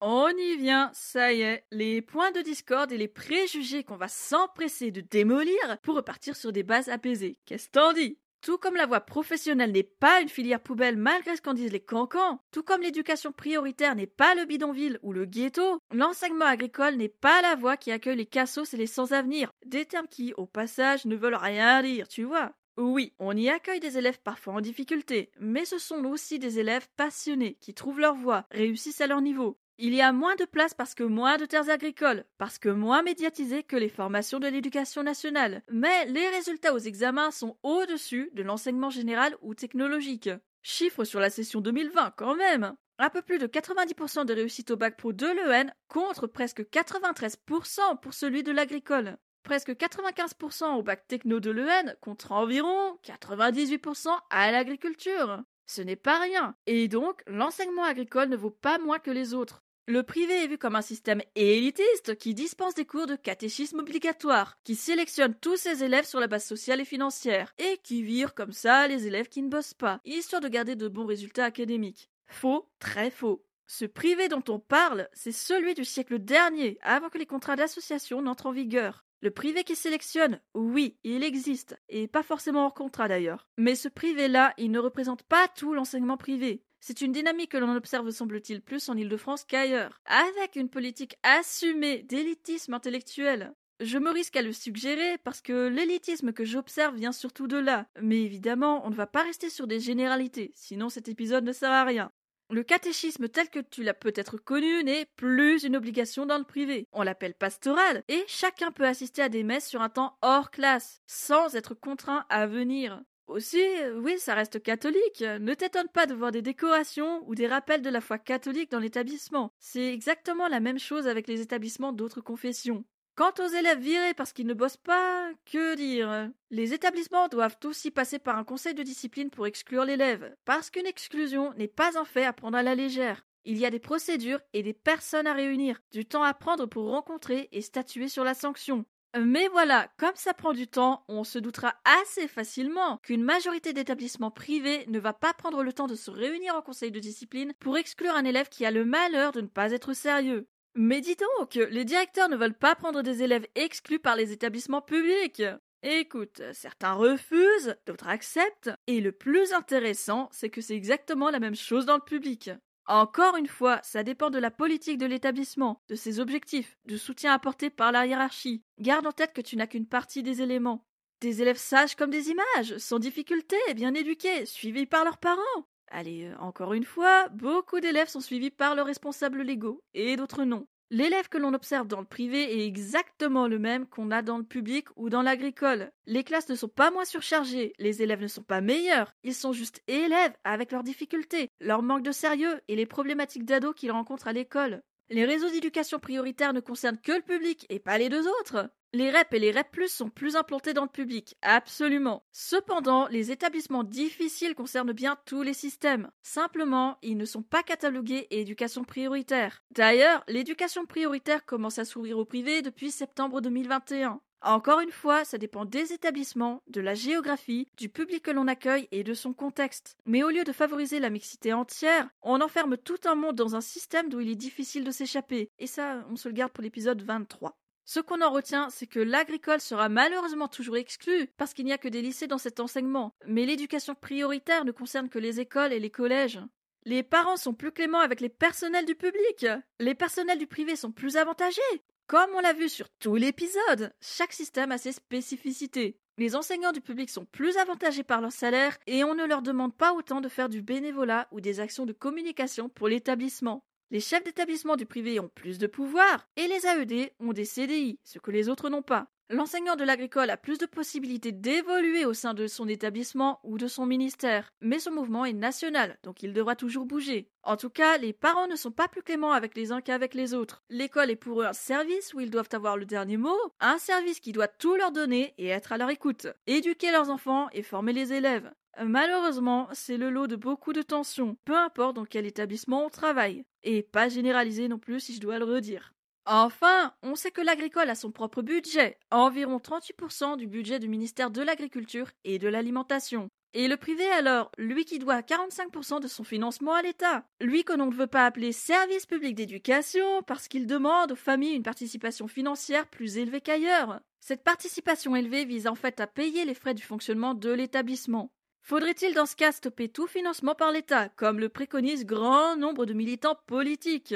On 0.00 0.28
y 0.28 0.56
vient, 0.58 0.90
ça 0.92 1.32
y 1.32 1.40
est, 1.40 1.64
les 1.72 2.02
points 2.02 2.30
de 2.30 2.40
discorde 2.40 2.92
et 2.92 2.98
les 2.98 3.08
préjugés 3.08 3.84
qu'on 3.84 3.96
va 3.96 4.08
s'empresser 4.08 4.90
de 4.90 5.00
démolir 5.00 5.78
pour 5.82 5.96
repartir 5.96 6.36
sur 6.36 6.52
des 6.52 6.62
bases 6.62 6.88
apaisées. 6.88 7.38
Qu'est-ce 7.46 7.70
t'en 7.70 7.92
dis? 7.94 8.18
Tout 8.40 8.58
comme 8.58 8.76
la 8.76 8.86
voie 8.86 9.00
professionnelle 9.00 9.72
n'est 9.72 9.82
pas 9.82 10.20
une 10.20 10.28
filière 10.28 10.60
poubelle 10.60 10.96
malgré 10.96 11.36
ce 11.36 11.42
qu'en 11.42 11.54
disent 11.54 11.72
les 11.72 11.80
cancans, 11.80 12.40
tout 12.52 12.62
comme 12.62 12.82
l'éducation 12.82 13.32
prioritaire 13.32 13.94
n'est 13.94 14.06
pas 14.06 14.34
le 14.34 14.44
bidonville 14.44 14.98
ou 15.02 15.12
le 15.12 15.24
ghetto, 15.24 15.80
l'enseignement 15.92 16.46
agricole 16.46 16.96
n'est 16.96 17.08
pas 17.08 17.42
la 17.42 17.54
voie 17.54 17.76
qui 17.76 17.90
accueille 17.90 18.16
les 18.16 18.26
cassos 18.26 18.72
et 18.74 18.76
les 18.76 18.86
sans-avenir, 18.86 19.52
des 19.66 19.84
termes 19.84 20.08
qui, 20.08 20.34
au 20.36 20.46
passage, 20.46 21.04
ne 21.04 21.16
veulent 21.16 21.34
rien 21.34 21.82
dire, 21.82 22.08
tu 22.08 22.24
vois. 22.24 22.52
Oui, 22.80 23.12
on 23.18 23.36
y 23.36 23.48
accueille 23.48 23.80
des 23.80 23.98
élèves 23.98 24.20
parfois 24.22 24.54
en 24.54 24.60
difficulté, 24.60 25.32
mais 25.40 25.64
ce 25.64 25.78
sont 25.78 26.04
aussi 26.04 26.38
des 26.38 26.60
élèves 26.60 26.86
passionnés 26.96 27.56
qui 27.60 27.74
trouvent 27.74 27.98
leur 27.98 28.14
voie, 28.14 28.46
réussissent 28.52 29.00
à 29.00 29.08
leur 29.08 29.20
niveau. 29.20 29.58
Il 29.78 29.92
y 29.94 30.00
a 30.00 30.12
moins 30.12 30.36
de 30.36 30.44
place 30.44 30.74
parce 30.74 30.94
que 30.94 31.02
moins 31.02 31.38
de 31.38 31.44
terres 31.44 31.70
agricoles, 31.70 32.24
parce 32.38 32.56
que 32.56 32.68
moins 32.68 33.02
médiatisées 33.02 33.64
que 33.64 33.74
les 33.74 33.88
formations 33.88 34.38
de 34.38 34.46
l'éducation 34.46 35.02
nationale. 35.02 35.64
Mais 35.72 36.06
les 36.06 36.28
résultats 36.28 36.72
aux 36.72 36.78
examens 36.78 37.32
sont 37.32 37.56
au-dessus 37.64 38.30
de 38.34 38.44
l'enseignement 38.44 38.90
général 38.90 39.36
ou 39.42 39.56
technologique. 39.56 40.30
Chiffre 40.62 41.02
sur 41.02 41.18
la 41.18 41.30
session 41.30 41.60
2020 41.60 42.12
quand 42.16 42.36
même. 42.36 42.76
Un 43.00 43.10
peu 43.10 43.22
plus 43.22 43.38
de 43.38 43.48
90% 43.48 44.24
de 44.24 44.34
réussite 44.34 44.70
au 44.70 44.76
bac 44.76 44.96
pro 44.96 45.12
de 45.12 45.26
l'EN 45.26 45.72
contre 45.88 46.28
presque 46.28 46.60
93% 46.60 47.98
pour 48.00 48.14
celui 48.14 48.44
de 48.44 48.52
l'agricole. 48.52 49.16
Presque 49.42 49.70
95% 49.70 50.76
au 50.76 50.82
bac 50.82 51.06
techno 51.08 51.40
de 51.40 51.50
l'EN 51.50 51.94
contre 52.00 52.32
environ 52.32 52.98
98% 53.04 54.08
à 54.30 54.50
l'agriculture. 54.52 55.42
Ce 55.66 55.82
n'est 55.82 55.96
pas 55.96 56.18
rien. 56.18 56.54
Et 56.66 56.88
donc, 56.88 57.22
l'enseignement 57.26 57.84
agricole 57.84 58.28
ne 58.28 58.36
vaut 58.36 58.50
pas 58.50 58.78
moins 58.78 58.98
que 58.98 59.10
les 59.10 59.34
autres. 59.34 59.62
Le 59.86 60.02
privé 60.02 60.44
est 60.44 60.48
vu 60.48 60.58
comme 60.58 60.76
un 60.76 60.82
système 60.82 61.22
élitiste 61.34 62.18
qui 62.18 62.34
dispense 62.34 62.74
des 62.74 62.84
cours 62.84 63.06
de 63.06 63.16
catéchisme 63.16 63.78
obligatoire, 63.78 64.58
qui 64.62 64.74
sélectionne 64.74 65.34
tous 65.34 65.56
ses 65.56 65.82
élèves 65.82 66.04
sur 66.04 66.20
la 66.20 66.26
base 66.26 66.44
sociale 66.44 66.82
et 66.82 66.84
financière, 66.84 67.54
et 67.58 67.78
qui 67.82 68.02
vire 68.02 68.34
comme 68.34 68.52
ça 68.52 68.86
les 68.86 69.06
élèves 69.06 69.28
qui 69.28 69.40
ne 69.40 69.48
bossent 69.48 69.72
pas, 69.72 70.00
histoire 70.04 70.42
de 70.42 70.48
garder 70.48 70.76
de 70.76 70.88
bons 70.88 71.06
résultats 71.06 71.46
académiques. 71.46 72.10
Faux, 72.26 72.68
très 72.78 73.10
faux. 73.10 73.42
Ce 73.66 73.86
privé 73.86 74.28
dont 74.28 74.44
on 74.48 74.58
parle, 74.58 75.08
c'est 75.14 75.32
celui 75.32 75.72
du 75.72 75.86
siècle 75.86 76.18
dernier, 76.18 76.78
avant 76.82 77.08
que 77.08 77.16
les 77.16 77.24
contrats 77.24 77.56
d'association 77.56 78.20
n'entrent 78.20 78.46
en 78.46 78.52
vigueur. 78.52 79.06
Le 79.20 79.32
privé 79.32 79.64
qui 79.64 79.74
sélectionne, 79.74 80.40
oui, 80.54 80.96
il 81.02 81.24
existe, 81.24 81.76
et 81.88 82.06
pas 82.06 82.22
forcément 82.22 82.66
hors 82.66 82.74
contrat 82.74 83.08
d'ailleurs. 83.08 83.48
Mais 83.56 83.74
ce 83.74 83.88
privé-là, 83.88 84.54
il 84.58 84.70
ne 84.70 84.78
représente 84.78 85.24
pas 85.24 85.48
tout 85.48 85.74
l'enseignement 85.74 86.16
privé. 86.16 86.62
C'est 86.80 87.00
une 87.00 87.10
dynamique 87.10 87.50
que 87.50 87.56
l'on 87.56 87.74
observe 87.74 88.08
semble-t-il 88.10 88.62
plus 88.62 88.88
en 88.88 88.96
Ile-de-France 88.96 89.44
qu'ailleurs, 89.44 90.00
avec 90.06 90.54
une 90.54 90.68
politique 90.68 91.16
assumée 91.24 92.04
d'élitisme 92.04 92.74
intellectuel. 92.74 93.54
Je 93.80 93.98
me 93.98 94.10
risque 94.10 94.36
à 94.36 94.42
le 94.42 94.52
suggérer 94.52 95.18
parce 95.18 95.40
que 95.40 95.66
l'élitisme 95.66 96.32
que 96.32 96.44
j'observe 96.44 96.94
vient 96.94 97.12
surtout 97.12 97.48
de 97.48 97.58
là. 97.58 97.86
Mais 98.00 98.22
évidemment, 98.22 98.86
on 98.86 98.90
ne 98.90 98.94
va 98.94 99.06
pas 99.06 99.22
rester 99.22 99.50
sur 99.50 99.66
des 99.66 99.80
généralités, 99.80 100.52
sinon 100.54 100.88
cet 100.88 101.08
épisode 101.08 101.44
ne 101.44 101.52
sert 101.52 101.70
à 101.70 101.84
rien. 101.84 102.12
Le 102.50 102.62
catéchisme 102.62 103.28
tel 103.28 103.50
que 103.50 103.58
tu 103.58 103.82
l'as 103.82 103.92
peut-être 103.92 104.38
connu 104.38 104.82
n'est 104.82 105.04
plus 105.16 105.64
une 105.64 105.76
obligation 105.76 106.24
dans 106.24 106.38
le 106.38 106.44
privé. 106.44 106.88
On 106.92 107.02
l'appelle 107.02 107.34
pastoral 107.34 108.02
et 108.08 108.24
chacun 108.26 108.70
peut 108.70 108.86
assister 108.86 109.20
à 109.20 109.28
des 109.28 109.42
messes 109.44 109.66
sur 109.68 109.82
un 109.82 109.90
temps 109.90 110.16
hors 110.22 110.50
classe, 110.50 111.02
sans 111.06 111.56
être 111.56 111.74
contraint 111.74 112.24
à 112.30 112.46
venir. 112.46 113.02
Aussi, 113.26 113.62
oui, 113.96 114.18
ça 114.18 114.34
reste 114.34 114.62
catholique. 114.62 115.20
Ne 115.20 115.52
t'étonne 115.52 115.88
pas 115.88 116.06
de 116.06 116.14
voir 116.14 116.32
des 116.32 116.40
décorations 116.40 117.22
ou 117.28 117.34
des 117.34 117.46
rappels 117.46 117.82
de 117.82 117.90
la 117.90 118.00
foi 118.00 118.18
catholique 118.18 118.70
dans 118.70 118.78
l'établissement. 118.78 119.52
C'est 119.58 119.92
exactement 119.92 120.48
la 120.48 120.60
même 120.60 120.78
chose 120.78 121.06
avec 121.06 121.28
les 121.28 121.42
établissements 121.42 121.92
d'autres 121.92 122.22
confessions. 122.22 122.84
Quant 123.18 123.34
aux 123.40 123.48
élèves 123.48 123.80
virés 123.80 124.14
parce 124.14 124.32
qu'ils 124.32 124.46
ne 124.46 124.54
bossent 124.54 124.76
pas, 124.76 125.28
que 125.44 125.74
dire? 125.74 126.30
Les 126.52 126.72
établissements 126.72 127.26
doivent 127.26 127.56
aussi 127.64 127.90
passer 127.90 128.20
par 128.20 128.38
un 128.38 128.44
conseil 128.44 128.74
de 128.74 128.84
discipline 128.84 129.28
pour 129.28 129.48
exclure 129.48 129.84
l'élève, 129.84 130.36
parce 130.44 130.70
qu'une 130.70 130.86
exclusion 130.86 131.52
n'est 131.54 131.66
pas 131.66 131.98
un 131.98 132.04
fait 132.04 132.24
à 132.24 132.32
prendre 132.32 132.56
à 132.56 132.62
la 132.62 132.76
légère. 132.76 133.26
Il 133.44 133.58
y 133.58 133.66
a 133.66 133.70
des 133.70 133.80
procédures 133.80 134.38
et 134.52 134.62
des 134.62 134.72
personnes 134.72 135.26
à 135.26 135.32
réunir, 135.32 135.80
du 135.90 136.04
temps 136.04 136.22
à 136.22 136.32
prendre 136.32 136.66
pour 136.66 136.90
rencontrer 136.90 137.48
et 137.50 137.60
statuer 137.60 138.06
sur 138.06 138.22
la 138.22 138.34
sanction. 138.34 138.84
Mais 139.20 139.48
voilà, 139.48 139.88
comme 139.96 140.14
ça 140.14 140.32
prend 140.32 140.52
du 140.52 140.68
temps, 140.68 141.04
on 141.08 141.24
se 141.24 141.40
doutera 141.40 141.74
assez 142.02 142.28
facilement 142.28 142.98
qu'une 142.98 143.24
majorité 143.24 143.72
d'établissements 143.72 144.30
privés 144.30 144.84
ne 144.86 145.00
va 145.00 145.12
pas 145.12 145.34
prendre 145.34 145.64
le 145.64 145.72
temps 145.72 145.88
de 145.88 145.96
se 145.96 146.12
réunir 146.12 146.54
en 146.54 146.62
conseil 146.62 146.92
de 146.92 147.00
discipline 147.00 147.52
pour 147.58 147.78
exclure 147.78 148.14
un 148.14 148.24
élève 148.24 148.48
qui 148.48 148.64
a 148.64 148.70
le 148.70 148.84
malheur 148.84 149.32
de 149.32 149.40
ne 149.40 149.48
pas 149.48 149.72
être 149.72 149.92
sérieux. 149.92 150.46
Mais 150.80 151.00
dis 151.00 151.16
donc, 151.16 151.56
les 151.56 151.84
directeurs 151.84 152.28
ne 152.28 152.36
veulent 152.36 152.56
pas 152.56 152.76
prendre 152.76 153.02
des 153.02 153.24
élèves 153.24 153.48
exclus 153.56 153.98
par 153.98 154.14
les 154.14 154.30
établissements 154.30 154.80
publics. 154.80 155.42
Écoute, 155.82 156.40
certains 156.52 156.92
refusent, 156.92 157.74
d'autres 157.84 158.06
acceptent, 158.06 158.70
et 158.86 159.00
le 159.00 159.10
plus 159.10 159.52
intéressant, 159.52 160.28
c'est 160.30 160.50
que 160.50 160.60
c'est 160.60 160.76
exactement 160.76 161.30
la 161.30 161.40
même 161.40 161.56
chose 161.56 161.84
dans 161.84 161.96
le 161.96 162.04
public. 162.04 162.52
Encore 162.86 163.34
une 163.34 163.48
fois, 163.48 163.80
ça 163.82 164.04
dépend 164.04 164.30
de 164.30 164.38
la 164.38 164.52
politique 164.52 164.98
de 164.98 165.06
l'établissement, 165.06 165.82
de 165.88 165.96
ses 165.96 166.20
objectifs, 166.20 166.78
du 166.84 166.96
soutien 166.96 167.32
apporté 167.32 167.70
par 167.70 167.90
la 167.90 168.06
hiérarchie. 168.06 168.62
Garde 168.78 169.08
en 169.08 169.12
tête 169.12 169.32
que 169.32 169.40
tu 169.40 169.56
n'as 169.56 169.66
qu'une 169.66 169.88
partie 169.88 170.22
des 170.22 170.42
éléments. 170.42 170.86
Des 171.20 171.42
élèves 171.42 171.58
sages 171.58 171.96
comme 171.96 172.10
des 172.10 172.30
images, 172.30 172.78
sans 172.78 173.00
difficulté, 173.00 173.56
bien 173.74 173.94
éduqués, 173.94 174.46
suivis 174.46 174.86
par 174.86 175.04
leurs 175.04 175.18
parents. 175.18 175.66
Allez, 175.90 176.26
euh, 176.26 176.36
encore 176.38 176.72
une 176.74 176.84
fois, 176.84 177.28
beaucoup 177.30 177.80
d'élèves 177.80 178.08
sont 178.08 178.20
suivis 178.20 178.50
par 178.50 178.74
leurs 178.74 178.86
responsables 178.86 179.42
légaux, 179.42 179.82
et 179.94 180.16
d'autres 180.16 180.44
non. 180.44 180.66
L'élève 180.90 181.28
que 181.28 181.36
l'on 181.36 181.52
observe 181.52 181.86
dans 181.86 182.00
le 182.00 182.06
privé 182.06 182.58
est 182.58 182.66
exactement 182.66 183.46
le 183.46 183.58
même 183.58 183.86
qu'on 183.86 184.10
a 184.10 184.22
dans 184.22 184.38
le 184.38 184.44
public 184.44 184.86
ou 184.96 185.10
dans 185.10 185.20
l'agricole. 185.20 185.92
Les 186.06 186.24
classes 186.24 186.48
ne 186.48 186.54
sont 186.54 186.68
pas 186.68 186.90
moins 186.90 187.04
surchargées, 187.04 187.74
les 187.78 188.02
élèves 188.02 188.22
ne 188.22 188.26
sont 188.26 188.42
pas 188.42 188.62
meilleurs, 188.62 189.14
ils 189.22 189.34
sont 189.34 189.52
juste 189.52 189.82
élèves 189.86 190.32
avec 190.44 190.72
leurs 190.72 190.84
difficultés, 190.84 191.50
leur 191.60 191.82
manque 191.82 192.04
de 192.04 192.12
sérieux 192.12 192.60
et 192.68 192.76
les 192.76 192.86
problématiques 192.86 193.44
d'ados 193.44 193.74
qu'ils 193.74 193.92
rencontrent 193.92 194.28
à 194.28 194.32
l'école. 194.32 194.82
Les 195.10 195.24
réseaux 195.24 195.48
d'éducation 195.48 195.98
prioritaire 195.98 196.52
ne 196.52 196.60
concernent 196.60 196.98
que 196.98 197.12
le 197.12 197.22
public 197.22 197.64
et 197.70 197.78
pas 197.78 197.96
les 197.96 198.10
deux 198.10 198.28
autres. 198.28 198.70
Les 198.94 199.10
REP 199.10 199.34
et 199.34 199.38
les 199.38 199.50
REP 199.50 199.86
sont 199.86 200.08
plus 200.08 200.34
implantés 200.36 200.72
dans 200.72 200.84
le 200.84 200.88
public, 200.88 201.36
absolument. 201.42 202.24
Cependant, 202.32 203.06
les 203.08 203.30
établissements 203.30 203.84
difficiles 203.84 204.54
concernent 204.54 204.92
bien 204.92 205.18
tous 205.26 205.42
les 205.42 205.52
systèmes. 205.52 206.10
Simplement, 206.22 206.96
ils 207.02 207.18
ne 207.18 207.26
sont 207.26 207.42
pas 207.42 207.62
catalogués 207.62 208.26
éducation 208.30 208.84
prioritaire. 208.84 209.62
D'ailleurs, 209.70 210.24
l'éducation 210.26 210.86
prioritaire 210.86 211.44
commence 211.44 211.78
à 211.78 211.84
s'ouvrir 211.84 212.18
au 212.18 212.24
privé 212.24 212.62
depuis 212.62 212.90
septembre 212.90 213.42
2021. 213.42 214.20
Encore 214.42 214.80
une 214.80 214.92
fois, 214.92 215.24
ça 215.24 215.36
dépend 215.36 215.64
des 215.64 215.92
établissements, 215.92 216.62
de 216.68 216.80
la 216.80 216.94
géographie, 216.94 217.66
du 217.76 217.88
public 217.88 218.22
que 218.22 218.30
l'on 218.30 218.46
accueille 218.46 218.86
et 218.92 219.02
de 219.02 219.14
son 219.14 219.32
contexte. 219.32 219.96
Mais 220.06 220.22
au 220.22 220.30
lieu 220.30 220.44
de 220.44 220.52
favoriser 220.52 221.00
la 221.00 221.10
mixité 221.10 221.52
entière, 221.52 222.08
on 222.22 222.40
enferme 222.40 222.76
tout 222.76 223.00
un 223.04 223.16
monde 223.16 223.34
dans 223.34 223.56
un 223.56 223.60
système 223.60 224.08
d'où 224.08 224.20
il 224.20 224.30
est 224.30 224.36
difficile 224.36 224.84
de 224.84 224.92
s'échapper. 224.92 225.50
Et 225.58 225.66
ça, 225.66 226.04
on 226.10 226.16
se 226.16 226.28
le 226.28 226.34
garde 226.34 226.52
pour 226.52 226.62
l'épisode 226.62 227.02
23. 227.02 227.58
Ce 227.84 228.00
qu'on 228.00 228.20
en 228.20 228.30
retient, 228.30 228.68
c'est 228.70 228.86
que 228.86 229.00
l'agricole 229.00 229.60
sera 229.60 229.88
malheureusement 229.88 230.46
toujours 230.46 230.76
exclu, 230.76 231.26
parce 231.36 231.54
qu'il 231.54 231.64
n'y 231.64 231.72
a 231.72 231.78
que 231.78 231.88
des 231.88 232.02
lycées 232.02 232.26
dans 232.26 232.38
cet 232.38 232.60
enseignement. 232.60 233.14
Mais 233.26 233.46
l'éducation 233.46 233.94
prioritaire 233.94 234.64
ne 234.64 234.72
concerne 234.72 235.08
que 235.08 235.18
les 235.18 235.40
écoles 235.40 235.72
et 235.72 235.80
les 235.80 235.90
collèges. 235.90 236.38
Les 236.84 237.02
parents 237.02 237.36
sont 237.36 237.54
plus 237.54 237.72
cléments 237.72 238.00
avec 238.00 238.20
les 238.20 238.28
personnels 238.28 238.84
du 238.84 238.94
public. 238.94 239.46
Les 239.80 239.94
personnels 239.94 240.38
du 240.38 240.46
privé 240.46 240.76
sont 240.76 240.92
plus 240.92 241.16
avantagés. 241.16 241.60
Comme 242.08 242.30
on 242.34 242.40
l'a 242.40 242.54
vu 242.54 242.70
sur 242.70 242.88
tout 242.88 243.16
l'épisode, 243.16 243.92
chaque 244.00 244.32
système 244.32 244.72
a 244.72 244.78
ses 244.78 244.92
spécificités. 244.92 245.98
Les 246.16 246.36
enseignants 246.36 246.72
du 246.72 246.80
public 246.80 247.10
sont 247.10 247.26
plus 247.26 247.58
avantagés 247.58 248.02
par 248.02 248.22
leur 248.22 248.32
salaire 248.32 248.78
et 248.86 249.04
on 249.04 249.14
ne 249.14 249.26
leur 249.26 249.42
demande 249.42 249.76
pas 249.76 249.92
autant 249.92 250.22
de 250.22 250.30
faire 250.30 250.48
du 250.48 250.62
bénévolat 250.62 251.28
ou 251.32 251.42
des 251.42 251.60
actions 251.60 251.84
de 251.84 251.92
communication 251.92 252.70
pour 252.70 252.88
l'établissement. 252.88 253.62
Les 253.90 254.00
chefs 254.00 254.24
d'établissement 254.24 254.76
du 254.76 254.86
privé 254.86 255.20
ont 255.20 255.28
plus 255.28 255.58
de 255.58 255.66
pouvoir 255.66 256.26
et 256.36 256.48
les 256.48 256.66
AED 256.66 257.12
ont 257.20 257.34
des 257.34 257.44
CDI, 257.44 257.98
ce 258.04 258.18
que 258.18 258.30
les 258.30 258.48
autres 258.48 258.70
n'ont 258.70 258.80
pas. 258.80 259.10
L'enseignant 259.30 259.76
de 259.76 259.84
l'agricole 259.84 260.30
a 260.30 260.38
plus 260.38 260.56
de 260.56 260.64
possibilités 260.64 261.32
d'évoluer 261.32 262.06
au 262.06 262.14
sein 262.14 262.32
de 262.32 262.46
son 262.46 262.66
établissement 262.66 263.40
ou 263.44 263.58
de 263.58 263.66
son 263.66 263.84
ministère, 263.84 264.54
mais 264.62 264.78
son 264.78 264.90
mouvement 264.90 265.26
est 265.26 265.34
national, 265.34 265.98
donc 266.02 266.22
il 266.22 266.32
devra 266.32 266.56
toujours 266.56 266.86
bouger. 266.86 267.28
En 267.42 267.58
tout 267.58 267.68
cas, 267.68 267.98
les 267.98 268.14
parents 268.14 268.46
ne 268.46 268.56
sont 268.56 268.70
pas 268.70 268.88
plus 268.88 269.02
cléments 269.02 269.32
avec 269.32 269.54
les 269.54 269.70
uns 269.70 269.82
qu'avec 269.82 270.14
les 270.14 270.32
autres. 270.32 270.62
L'école 270.70 271.10
est 271.10 271.16
pour 271.16 271.42
eux 271.42 271.44
un 271.44 271.52
service 271.52 272.14
où 272.14 272.20
ils 272.20 272.30
doivent 272.30 272.48
avoir 272.52 272.78
le 272.78 272.86
dernier 272.86 273.18
mot, 273.18 273.38
un 273.60 273.76
service 273.76 274.20
qui 274.20 274.32
doit 274.32 274.48
tout 274.48 274.76
leur 274.76 274.92
donner 274.92 275.34
et 275.36 275.48
être 275.48 275.72
à 275.72 275.76
leur 275.76 275.90
écoute, 275.90 276.28
éduquer 276.46 276.90
leurs 276.90 277.10
enfants 277.10 277.48
et 277.52 277.62
former 277.62 277.92
les 277.92 278.14
élèves. 278.14 278.50
Malheureusement, 278.82 279.68
c'est 279.72 279.98
le 279.98 280.08
lot 280.08 280.26
de 280.26 280.36
beaucoup 280.36 280.72
de 280.72 280.80
tensions, 280.82 281.36
peu 281.44 281.54
importe 281.54 281.96
dans 281.96 282.06
quel 282.06 282.24
établissement 282.24 282.86
on 282.86 282.90
travaille. 282.90 283.44
Et 283.62 283.82
pas 283.82 284.08
généralisé 284.08 284.68
non 284.68 284.78
plus 284.78 285.00
si 285.00 285.14
je 285.14 285.20
dois 285.20 285.38
le 285.38 285.44
redire. 285.44 285.92
Enfin, 286.30 286.92
on 287.02 287.14
sait 287.14 287.30
que 287.30 287.40
l'agricole 287.40 287.88
a 287.88 287.94
son 287.94 288.10
propre 288.10 288.42
budget, 288.42 288.98
environ 289.10 289.56
38% 289.56 290.36
du 290.36 290.46
budget 290.46 290.78
du 290.78 290.86
ministère 290.86 291.30
de 291.30 291.40
l'Agriculture 291.40 292.10
et 292.24 292.38
de 292.38 292.48
l'Alimentation. 292.48 293.30
Et 293.54 293.66
le 293.66 293.78
privé 293.78 294.06
alors, 294.10 294.52
lui 294.58 294.84
qui 294.84 294.98
doit 294.98 295.22
45% 295.22 296.02
de 296.02 296.06
son 296.06 296.24
financement 296.24 296.74
à 296.74 296.82
l'État, 296.82 297.24
lui 297.40 297.64
que 297.64 297.72
l'on 297.72 297.86
ne 297.86 297.94
veut 297.94 298.06
pas 298.06 298.26
appeler 298.26 298.52
service 298.52 299.06
public 299.06 299.36
d'éducation 299.36 300.22
parce 300.26 300.48
qu'il 300.48 300.66
demande 300.66 301.12
aux 301.12 301.16
familles 301.16 301.56
une 301.56 301.62
participation 301.62 302.28
financière 302.28 302.88
plus 302.88 303.16
élevée 303.16 303.40
qu'ailleurs. 303.40 303.98
Cette 304.20 304.44
participation 304.44 305.16
élevée 305.16 305.46
vise 305.46 305.66
en 305.66 305.76
fait 305.76 305.98
à 305.98 306.06
payer 306.06 306.44
les 306.44 306.52
frais 306.52 306.74
du 306.74 306.82
fonctionnement 306.82 307.32
de 307.32 307.50
l'établissement. 307.50 308.30
Faudrait-il 308.60 309.14
dans 309.14 309.24
ce 309.24 309.34
cas 309.34 309.52
stopper 309.52 309.88
tout 309.88 310.06
financement 310.06 310.54
par 310.54 310.72
l'État, 310.72 311.08
comme 311.08 311.40
le 311.40 311.48
préconisent 311.48 312.04
grand 312.04 312.54
nombre 312.54 312.84
de 312.84 312.92
militants 312.92 313.38
politiques? 313.46 314.14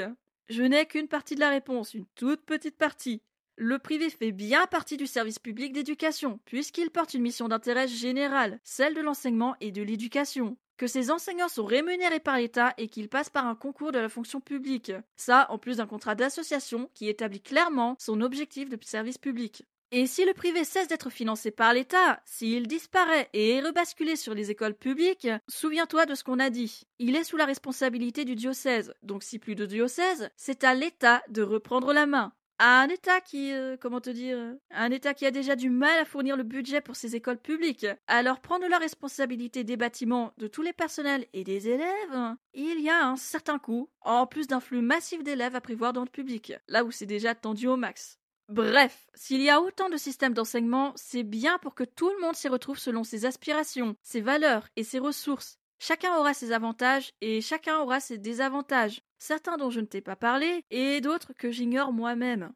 Je 0.49 0.63
n'ai 0.63 0.85
qu'une 0.85 1.07
partie 1.07 1.35
de 1.35 1.39
la 1.39 1.49
réponse, 1.49 1.93
une 1.93 2.05
toute 2.15 2.45
petite 2.45 2.77
partie. 2.77 3.21
Le 3.55 3.79
privé 3.79 4.09
fait 4.09 4.31
bien 4.31 4.65
partie 4.65 4.97
du 4.97 5.07
service 5.07 5.39
public 5.39 5.71
d'éducation, 5.71 6.39
puisqu'il 6.45 6.89
porte 6.89 7.13
une 7.13 7.21
mission 7.21 7.47
d'intérêt 7.47 7.87
général, 7.87 8.59
celle 8.63 8.93
de 8.93 9.01
l'enseignement 9.01 9.55
et 9.61 9.71
de 9.71 9.81
l'éducation. 9.81 10.57
Que 10.75 10.87
ses 10.87 11.11
enseignants 11.11 11.49
sont 11.49 11.65
rémunérés 11.65 12.19
par 12.19 12.37
l'État 12.37 12.73
et 12.77 12.87
qu'ils 12.87 13.09
passent 13.09 13.29
par 13.29 13.45
un 13.45 13.55
concours 13.55 13.91
de 13.91 13.99
la 13.99 14.09
fonction 14.09 14.41
publique. 14.41 14.91
Ça, 15.15 15.45
en 15.49 15.59
plus 15.59 15.77
d'un 15.77 15.87
contrat 15.87 16.15
d'association 16.15 16.89
qui 16.93 17.07
établit 17.07 17.41
clairement 17.41 17.95
son 17.99 18.19
objectif 18.21 18.69
de 18.69 18.77
service 18.83 19.19
public. 19.19 19.63
Et 19.95 20.07
si 20.07 20.25
le 20.25 20.33
privé 20.33 20.63
cesse 20.63 20.87
d'être 20.87 21.11
financé 21.11 21.51
par 21.51 21.71
l'État, 21.71 22.19
s'il 22.25 22.65
disparaît 22.67 23.29
et 23.33 23.51
est 23.51 23.61
rebasculé 23.61 24.15
sur 24.15 24.33
les 24.33 24.49
écoles 24.49 24.73
publiques, 24.73 25.27
souviens-toi 25.47 26.07
de 26.07 26.15
ce 26.15 26.23
qu'on 26.23 26.39
a 26.39 26.49
dit. 26.49 26.81
Il 26.97 27.15
est 27.15 27.23
sous 27.23 27.37
la 27.37 27.45
responsabilité 27.45 28.25
du 28.25 28.33
diocèse, 28.33 28.95
donc 29.03 29.21
si 29.21 29.37
plus 29.37 29.53
de 29.53 29.67
diocèse, 29.67 30.31
c'est 30.35 30.63
à 30.63 30.73
l'État 30.73 31.21
de 31.29 31.43
reprendre 31.43 31.93
la 31.93 32.07
main. 32.07 32.33
À 32.57 32.81
un 32.81 32.87
État 32.87 33.21
qui, 33.21 33.53
euh, 33.53 33.77
comment 33.79 34.01
te 34.01 34.09
dire, 34.09 34.55
un 34.71 34.89
État 34.89 35.13
qui 35.13 35.27
a 35.27 35.31
déjà 35.31 35.55
du 35.55 35.69
mal 35.69 35.99
à 35.99 36.05
fournir 36.05 36.37
le 36.37 36.43
budget 36.43 36.81
pour 36.81 36.95
ses 36.95 37.15
écoles 37.15 37.37
publiques, 37.37 37.85
alors 38.07 38.39
prendre 38.39 38.67
la 38.67 38.79
responsabilité 38.79 39.63
des 39.63 39.77
bâtiments, 39.77 40.33
de 40.39 40.47
tous 40.47 40.63
les 40.63 40.73
personnels 40.73 41.27
et 41.33 41.43
des 41.43 41.69
élèves, 41.69 42.35
il 42.55 42.81
y 42.81 42.89
a 42.89 43.05
un 43.05 43.15
certain 43.15 43.59
coût, 43.59 43.91
en 44.01 44.25
plus 44.25 44.47
d'un 44.47 44.59
flux 44.59 44.81
massif 44.81 45.21
d'élèves 45.21 45.55
à 45.55 45.61
prévoir 45.61 45.93
dans 45.93 46.03
le 46.03 46.09
public, 46.09 46.53
là 46.67 46.83
où 46.83 46.89
c'est 46.89 47.05
déjà 47.05 47.35
tendu 47.35 47.67
au 47.67 47.77
max. 47.77 48.17
Bref, 48.49 49.07
s'il 49.13 49.41
y 49.41 49.49
a 49.49 49.61
autant 49.61 49.89
de 49.89 49.95
systèmes 49.95 50.33
d'enseignement, 50.33 50.91
c'est 50.95 51.23
bien 51.23 51.57
pour 51.59 51.75
que 51.75 51.85
tout 51.85 52.09
le 52.09 52.19
monde 52.19 52.35
s'y 52.35 52.49
retrouve 52.49 52.77
selon 52.77 53.03
ses 53.03 53.25
aspirations, 53.25 53.95
ses 54.01 54.19
valeurs 54.19 54.67
et 54.75 54.83
ses 54.83 54.99
ressources. 54.99 55.59
Chacun 55.79 56.15
aura 56.17 56.33
ses 56.33 56.51
avantages 56.51 57.13
et 57.21 57.39
chacun 57.41 57.79
aura 57.79 57.99
ses 57.99 58.17
désavantages, 58.17 59.01
certains 59.17 59.57
dont 59.57 59.69
je 59.69 59.79
ne 59.79 59.85
t'ai 59.85 60.01
pas 60.01 60.17
parlé 60.17 60.65
et 60.71 60.99
d'autres 60.99 61.31
que 61.33 61.51
j'ignore 61.51 61.93
moi-même. 61.93 62.51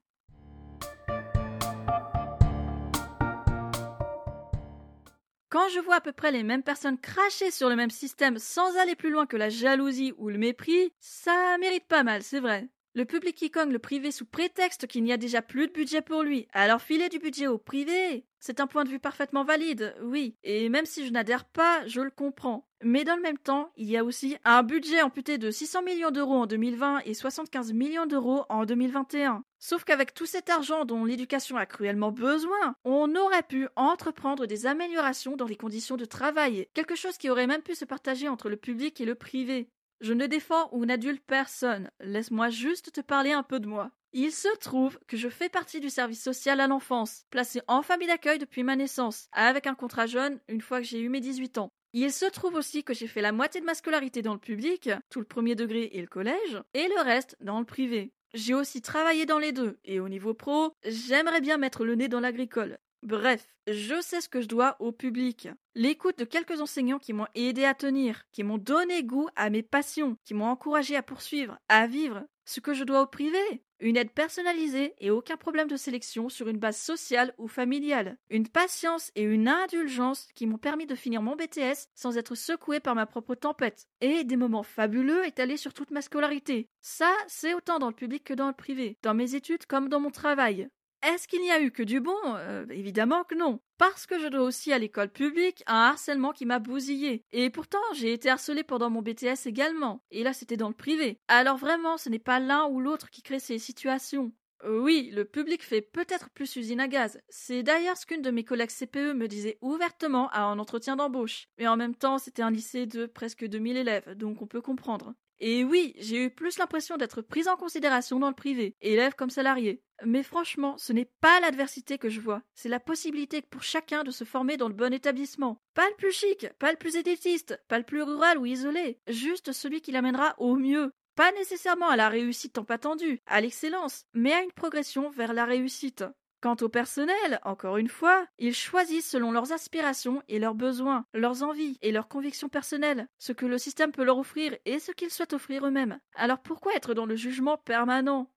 Quand 5.50 5.69
je 5.69 5.80
vois 5.80 5.95
à 5.95 6.02
peu 6.02 6.12
près 6.12 6.34
les 6.34 6.43
mêmes 6.43 6.63
personnes 6.63 7.00
cracher 7.00 7.50
sur 7.50 7.69
le 7.69 7.78
même 7.78 7.91
système 7.91 8.38
sans 8.38 8.76
aller 8.78 8.95
plus 8.95 9.10
loin 9.10 9.26
que 9.26 9.38
la 9.38 9.50
jalousie 9.50 10.13
ou 10.17 10.28
le 10.28 10.38
mépris, 10.38 10.93
ça 11.00 11.58
mérite 11.60 11.88
pas 11.88 12.04
mal, 12.04 12.23
c'est 12.23 12.41
vrai. 12.41 12.67
Le 12.97 13.05
public 13.05 13.36
qui 13.36 13.51
cogne 13.51 13.71
le 13.71 13.77
privé 13.77 14.10
sous 14.10 14.25
prétexte 14.25 14.88
qu'il 14.88 15.03
n'y 15.03 15.13
a 15.13 15.17
déjà 15.17 15.43
plus 15.43 15.67
de 15.67 15.71
budget 15.71 16.01
pour 16.01 16.23
lui. 16.23 16.47
Alors 16.51 16.81
filer 16.81 17.10
du 17.10 17.19
budget 17.19 17.45
au 17.45 17.60
privé 17.60 18.25
C'est 18.39 18.60
un 18.60 18.65
point 18.65 18.86
de 18.86 18.89
vue 18.89 18.97
parfaitement 18.97 19.43
valide, 19.43 19.93
oui. 20.01 20.36
Et 20.43 20.67
même 20.69 20.88
si 20.88 21.05
je 21.05 21.12
n'adhère 21.12 21.45
pas, 21.45 21.86
je 21.86 22.01
le 22.01 22.10
comprends. 22.10 22.67
Mais 22.81 23.03
dans 23.03 23.15
le 23.15 23.21
même 23.21 23.38
temps, 23.38 23.71
il 23.75 23.88
y 23.88 23.97
a 23.97 24.03
aussi 24.03 24.38
un 24.45 24.63
budget 24.63 25.03
amputé 25.03 25.38
de 25.38 25.51
600 25.51 25.83
millions 25.83 26.10
d'euros 26.10 26.41
en 26.41 26.47
2020 26.47 27.01
et 27.05 27.13
75 27.13 27.71
millions 27.71 28.07
d'euros 28.07 28.45
en 28.49 28.65
2021. 28.65 29.43
Sauf 29.60 29.83
qu'avec 29.83 30.15
tout 30.15 30.25
cet 30.25 30.49
argent 30.49 30.83
dont 30.83 31.05
l'éducation 31.05 31.55
a 31.55 31.67
cruellement 31.67 32.12
besoin, 32.12 32.75
on 32.83 33.15
aurait 33.15 33.43
pu 33.43 33.67
entreprendre 33.75 34.47
des 34.47 34.65
améliorations 34.65 35.36
dans 35.36 35.45
les 35.45 35.55
conditions 35.55 35.97
de 35.97 36.05
travail, 36.05 36.67
quelque 36.73 36.95
chose 36.95 37.19
qui 37.19 37.29
aurait 37.29 37.45
même 37.45 37.62
pu 37.62 37.75
se 37.75 37.86
partager 37.86 38.27
entre 38.27 38.49
le 38.49 38.57
public 38.57 38.99
et 39.01 39.05
le 39.05 39.13
privé. 39.13 39.69
Je 39.99 40.13
ne 40.13 40.27
défends 40.27 40.69
ou 40.71 40.86
n'adulte 40.86 41.23
personne. 41.25 41.89
Laisse-moi 41.99 42.49
juste 42.49 42.91
te 42.91 43.01
parler 43.01 43.31
un 43.31 43.41
peu 43.41 43.60
de 43.60 43.67
moi. 43.67 43.91
Il 44.13 44.31
se 44.31 44.55
trouve 44.60 44.99
que 45.07 45.17
je 45.17 45.27
fais 45.27 45.49
partie 45.49 45.79
du 45.79 45.89
service 45.89 46.23
social 46.23 46.60
à 46.60 46.67
l'enfance, 46.67 47.25
placé 47.29 47.62
en 47.67 47.81
famille 47.81 48.07
d'accueil 48.07 48.38
depuis 48.38 48.63
ma 48.63 48.75
naissance, 48.75 49.27
avec 49.31 49.65
un 49.67 49.75
contrat 49.75 50.05
jeune 50.05 50.39
une 50.47 50.62
fois 50.62 50.79
que 50.79 50.88
j'ai 50.88 50.99
eu 50.99 51.10
mes 51.10 51.19
18 51.19 51.57
ans. 51.57 51.69
Il 51.93 52.12
se 52.12 52.25
trouve 52.25 52.55
aussi 52.55 52.83
que 52.83 52.93
j'ai 52.93 53.07
fait 53.07 53.21
la 53.21 53.31
moitié 53.31 53.60
de 53.60 53.65
ma 53.65 53.73
scolarité 53.73 54.21
dans 54.21 54.33
le 54.33 54.39
public, 54.39 54.89
tout 55.10 55.19
le 55.19 55.25
premier 55.25 55.55
degré 55.55 55.89
et 55.93 56.01
le 56.01 56.07
collège, 56.07 56.62
et 56.73 56.88
le 56.88 57.01
reste 57.01 57.36
dans 57.41 57.60
le 57.60 57.65
privé. 57.65 58.13
J'ai 58.33 58.53
aussi 58.53 58.81
travaillé 58.81 59.25
dans 59.25 59.39
les 59.39 59.51
deux, 59.51 59.79
et 59.83 59.99
au 59.99 60.10
niveau 60.10 60.33
pro, 60.33 60.73
j'aimerais 60.86 61.41
bien 61.41 61.57
mettre 61.57 61.86
le 61.86 61.95
nez 61.95 62.07
dans 62.07 62.19
l'agricole. 62.19 62.77
Bref, 63.08 63.48
je 63.67 64.02
sais 64.02 64.20
ce 64.20 64.28
que 64.28 64.41
je 64.41 64.50
dois 64.50 64.76
au 64.82 64.91
public. 64.91 65.48
L'écoute 65.76 66.20
de 66.20 66.26
quelques 66.26 66.60
enseignants 66.60 67.00
qui 67.00 67.13
m'ont 67.13 67.28
aidé 67.36 67.63
à 67.63 67.74
tenir, 67.74 68.24
qui 68.34 68.43
m'ont 68.43 68.58
donné 68.58 69.02
goût 69.06 69.30
à 69.38 69.50
mes 69.50 69.63
passions, 69.63 70.17
qui 70.26 70.34
m'ont 70.34 70.48
encouragé 70.48 70.98
à 70.98 71.04
poursuivre, 71.04 71.58
à 71.70 71.88
vivre. 71.88 72.26
Ce 72.43 72.60
que 72.60 72.74
je 72.74 72.84
dois 72.84 73.02
au 73.02 73.08
privé. 73.08 73.63
Une 73.80 73.96
aide 73.96 74.12
personnalisée 74.12 74.93
et 75.00 75.10
aucun 75.10 75.38
problème 75.38 75.70
de 75.70 75.78
sélection 75.78 76.28
sur 76.28 76.50
une 76.50 76.60
base 76.60 76.76
sociale 76.76 77.34
ou 77.38 77.48
familiale. 77.48 78.17
Une 78.30 78.50
patience 78.50 79.10
et 79.15 79.24
une 79.24 79.48
indulgence 79.48 80.28
qui 80.36 80.46
m'ont 80.46 80.58
permis 80.58 80.86
de 80.86 80.96
finir 80.96 81.22
mon 81.22 81.38
BTS 81.38 81.88
sans 81.96 82.17
être 82.17 82.36
secoué 82.36 82.82
par 82.82 82.96
ma 82.96 83.06
propre 83.06 83.36
tempête. 83.36 83.88
Et 84.02 84.26
des 84.26 84.36
moments 84.36 84.63
fabuleux 84.63 85.26
étalés 85.26 85.56
sur 85.56 85.74
toute 85.74 85.91
ma 85.91 86.02
scolarité. 86.02 86.67
Ça, 86.82 87.13
c'est 87.28 87.54
autant 87.54 87.80
dans 87.80 87.88
le 87.88 87.96
public 87.96 88.26
que 88.26 88.34
dans 88.34 88.48
le 88.48 88.54
privé, 88.54 88.98
dans 89.02 89.13
mes 89.13 89.34
études 89.34 89.65
comme 89.65 89.88
dans 89.88 90.02
mon 90.02 90.12
travail. 90.12 90.67
Est-ce 91.08 91.26
qu'il 91.30 91.41
n'y 91.41 91.52
a 91.52 91.62
eu 91.62 91.72
que 91.72 91.84
du 91.84 92.02
bon? 92.02 92.17
Euh, 92.26 92.65
Évidemment 92.70 93.24
que 93.24 93.34
non. 93.34 93.62
Parce 93.78 94.06
que 94.06 94.20
je 94.20 94.28
dois 94.28 94.41
aussi 94.41 94.74
à 94.74 94.78
l'école 94.78 95.10
publique 95.10 95.63
un 95.65 95.76
harcèlement 95.84 96.34
qui 96.34 96.46
m'a 96.46 96.60
bousillé. 96.60 97.24
Et 97.32 97.50
pourtant, 97.50 97.80
j'ai 97.93 98.12
été 98.12 98.30
harcelé 98.30 98.62
pendant 98.65 98.89
mon 98.89 99.02
BTS 99.02 99.46
également. 99.46 100.04
Et 100.12 100.24
là, 100.24 100.34
c'était 100.34 100.58
dans 100.58 100.67
le 100.67 100.74
privé. 100.74 101.22
Alors 101.30 101.56
vraiment, 101.56 101.96
ce 101.96 102.10
n'est 102.10 102.20
pas 102.20 102.41
l'un 102.41 102.65
ou 102.67 102.82
l'autre 102.82 103.10
qui 103.10 103.22
crée 103.22 103.39
ces 103.39 103.58
situations. 103.58 104.34
Euh, 104.65 104.82
oui, 104.82 105.10
le 105.13 105.24
public 105.24 105.63
fait 105.63 105.82
peut-être 105.82 106.30
plus 106.32 106.54
usine 106.58 106.82
à 106.82 106.89
gaz. 106.89 107.22
C'est 107.30 107.63
d'ailleurs 107.63 107.96
ce 107.96 108.06
qu'une 108.06 108.22
de 108.22 108.32
mes 108.32 108.43
collègues 108.43 108.72
CPE 108.78 109.13
me 109.13 109.30
disait 109.30 109.58
ouvertement 109.62 110.28
à 110.32 110.41
un 110.41 110.60
entretien 110.60 110.98
d'embauche. 110.98 111.48
Mais 111.58 111.70
en 111.70 111.78
même 111.78 111.96
temps, 111.96 112.17
c'était 112.17 112.41
un 112.41 112.52
lycée 112.52 112.86
de 112.86 113.06
presque 113.06 113.46
2000 113.48 113.78
élèves, 113.78 114.13
donc 114.15 114.41
on 114.41 114.48
peut 114.48 114.62
comprendre. 114.62 115.13
Et 115.39 115.63
oui, 115.63 115.93
j'ai 116.00 116.26
eu 116.26 116.30
plus 116.30 116.58
l'impression 116.58 116.97
d'être 116.97 117.21
prise 117.21 117.47
en 117.47 117.58
considération 117.58 118.19
dans 118.19 118.30
le 118.30 118.36
privé, 118.36 118.76
élève 118.82 119.13
comme 119.13 119.30
salarié. 119.30 119.84
Mais 120.04 120.23
franchement, 120.23 120.78
ce 120.78 120.93
n'est 120.93 121.10
pas 121.21 121.39
l'adversité 121.39 121.97
que 121.97 122.10
je 122.10 122.21
vois, 122.21 122.43
c'est 122.54 122.69
la 122.69 122.80
possibilité 122.80 123.41
pour 123.41 123.63
chacun 123.63 124.04
de 124.04 124.12
se 124.12 124.23
former 124.23 124.58
dans 124.58 124.67
le 124.67 124.73
bon 124.73 124.93
établissement. 124.93 125.62
Pas 125.73 125.88
le 125.89 125.95
plus 125.95 126.12
chic, 126.12 126.47
pas 126.60 126.71
le 126.71 126.78
plus 126.78 126.95
élitiste, 126.95 127.60
pas 127.67 127.80
le 127.80 127.86
plus 127.86 128.04
rural 128.04 128.38
ou 128.38 128.45
isolé, 128.45 129.00
juste 129.08 129.52
celui 129.54 129.82
qui 129.82 129.91
l'amènera 129.91 130.36
au 130.38 130.56
mieux. 130.56 130.91
Pas 131.15 131.32
nécessairement 131.32 131.89
à 131.89 131.95
la 131.95 132.10
réussite 132.10 132.54
tant 132.54 132.63
attendue, 132.63 133.21
à 133.26 133.41
l'excellence, 133.41 134.06
mais 134.13 134.34
à 134.34 134.43
une 134.43 134.52
progression 134.52 135.10
vers 135.10 135.34
la 135.34 135.45
réussite. 135.45 136.04
Quant 136.39 136.56
au 136.62 136.69
personnel, 136.69 137.39
encore 137.43 137.78
une 137.78 137.88
fois, 137.88 138.28
ils 138.38 138.54
choisissent 138.54 139.10
selon 139.10 139.32
leurs 139.32 139.54
aspirations 139.54 140.21
et 140.28 140.38
leurs 140.38 140.54
besoins, 140.54 141.04
leurs 141.15 141.41
envies 141.41 141.80
et 141.82 141.91
leurs 141.91 142.08
convictions 142.08 142.47
personnelles, 142.47 143.08
ce 143.17 143.32
que 143.32 143.47
le 143.47 143.58
système 143.58 143.91
peut 143.91 144.04
leur 144.04 144.19
offrir 144.19 144.56
et 144.65 144.78
ce 144.78 144.91
qu'ils 144.91 145.10
souhaitent 145.10 145.34
offrir 145.34 145.65
eux-mêmes. 145.65 146.00
Alors 146.13 146.38
pourquoi 146.38 146.76
être 146.76 146.93
dans 146.93 147.08
le 147.08 147.15
jugement 147.15 147.58
permanent? 147.58 148.30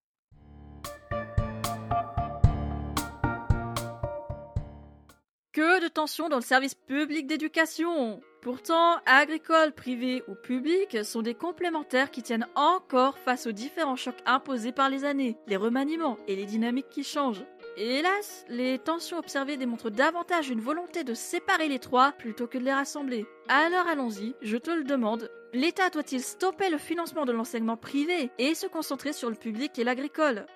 Que 5.53 5.83
de 5.83 5.89
tensions 5.89 6.31
dans 6.31 6.37
le 6.37 6.43
service 6.43 6.75
public 6.75 7.27
d'éducation 7.27 8.23
Pourtant, 8.41 8.97
agricole, 9.05 9.73
privé 9.73 10.23
ou 10.27 10.35
public 10.35 11.05
sont 11.05 11.21
des 11.21 11.35
complémentaires 11.35 12.11
qui 12.11 12.23
tiennent 12.23 12.47
encore 12.55 13.19
face 13.19 13.47
aux 13.47 13.53
différents 13.53 13.97
chocs 13.97 14.23
imposés 14.25 14.73
par 14.73 14.89
les 14.89 15.05
années, 15.05 15.37
les 15.47 15.57
remaniements 15.57 16.17
et 16.27 16.37
les 16.37 16.47
dynamiques 16.47 16.89
qui 16.89 17.05
changent. 17.05 17.45
Hélas, 17.83 18.45
les 18.49 18.79
tensions 18.79 19.19
observées 19.19 19.57
démontrent 19.57 19.91
davantage 19.91 20.51
une 20.51 20.61
volonté 20.61 21.05
de 21.05 21.15
séparer 21.15 21.69
les 21.69 21.79
trois 21.79 22.13
plutôt 22.13 22.47
que 22.47 22.59
de 22.59 22.65
les 22.65 22.73
rassembler. 22.73 23.27
Alors 23.49 23.87
allons-y, 23.89 24.35
je 24.43 24.57
te 24.57 24.71
le 24.71 24.85
demande. 24.85 25.31
L'État 25.53 25.91
doit-il 25.91 26.23
stopper 26.23 26.71
le 26.71 26.79
financement 26.79 27.25
de 27.25 27.33
l'enseignement 27.33 27.77
privé 27.77 28.31
et 28.39 28.55
se 28.55 28.67
concentrer 28.67 29.13
sur 29.13 29.31
le 29.31 29.37
public 29.37 29.79
et 29.79 29.85
l'agricole? 29.85 30.47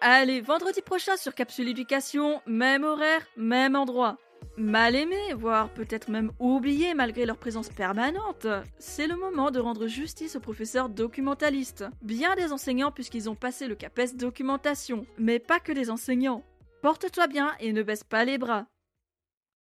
Allez, 0.00 0.40
vendredi 0.40 0.82
prochain 0.82 1.16
sur 1.16 1.34
Capsule 1.34 1.68
Éducation, 1.68 2.42
même 2.46 2.84
horaire, 2.84 3.26
même 3.36 3.76
endroit 3.76 4.18
mal 4.56 4.94
aimés, 4.94 5.34
voire 5.34 5.70
peut-être 5.70 6.10
même 6.10 6.32
oubliés 6.38 6.94
malgré 6.94 7.26
leur 7.26 7.38
présence 7.38 7.68
permanente, 7.68 8.46
c'est 8.78 9.06
le 9.06 9.16
moment 9.16 9.50
de 9.50 9.60
rendre 9.60 9.86
justice 9.86 10.36
aux 10.36 10.40
professeurs 10.40 10.88
documentalistes. 10.88 11.84
Bien 12.02 12.34
des 12.34 12.52
enseignants 12.52 12.92
puisqu'ils 12.92 13.30
ont 13.30 13.34
passé 13.34 13.66
le 13.66 13.74
CAPES 13.74 14.16
documentation, 14.16 15.06
mais 15.18 15.38
pas 15.38 15.60
que 15.60 15.72
des 15.72 15.90
enseignants. 15.90 16.44
Porte-toi 16.82 17.28
bien 17.28 17.54
et 17.60 17.72
ne 17.72 17.84
baisse 17.84 18.02
pas 18.02 18.24
les 18.24 18.38
bras. 18.38 18.66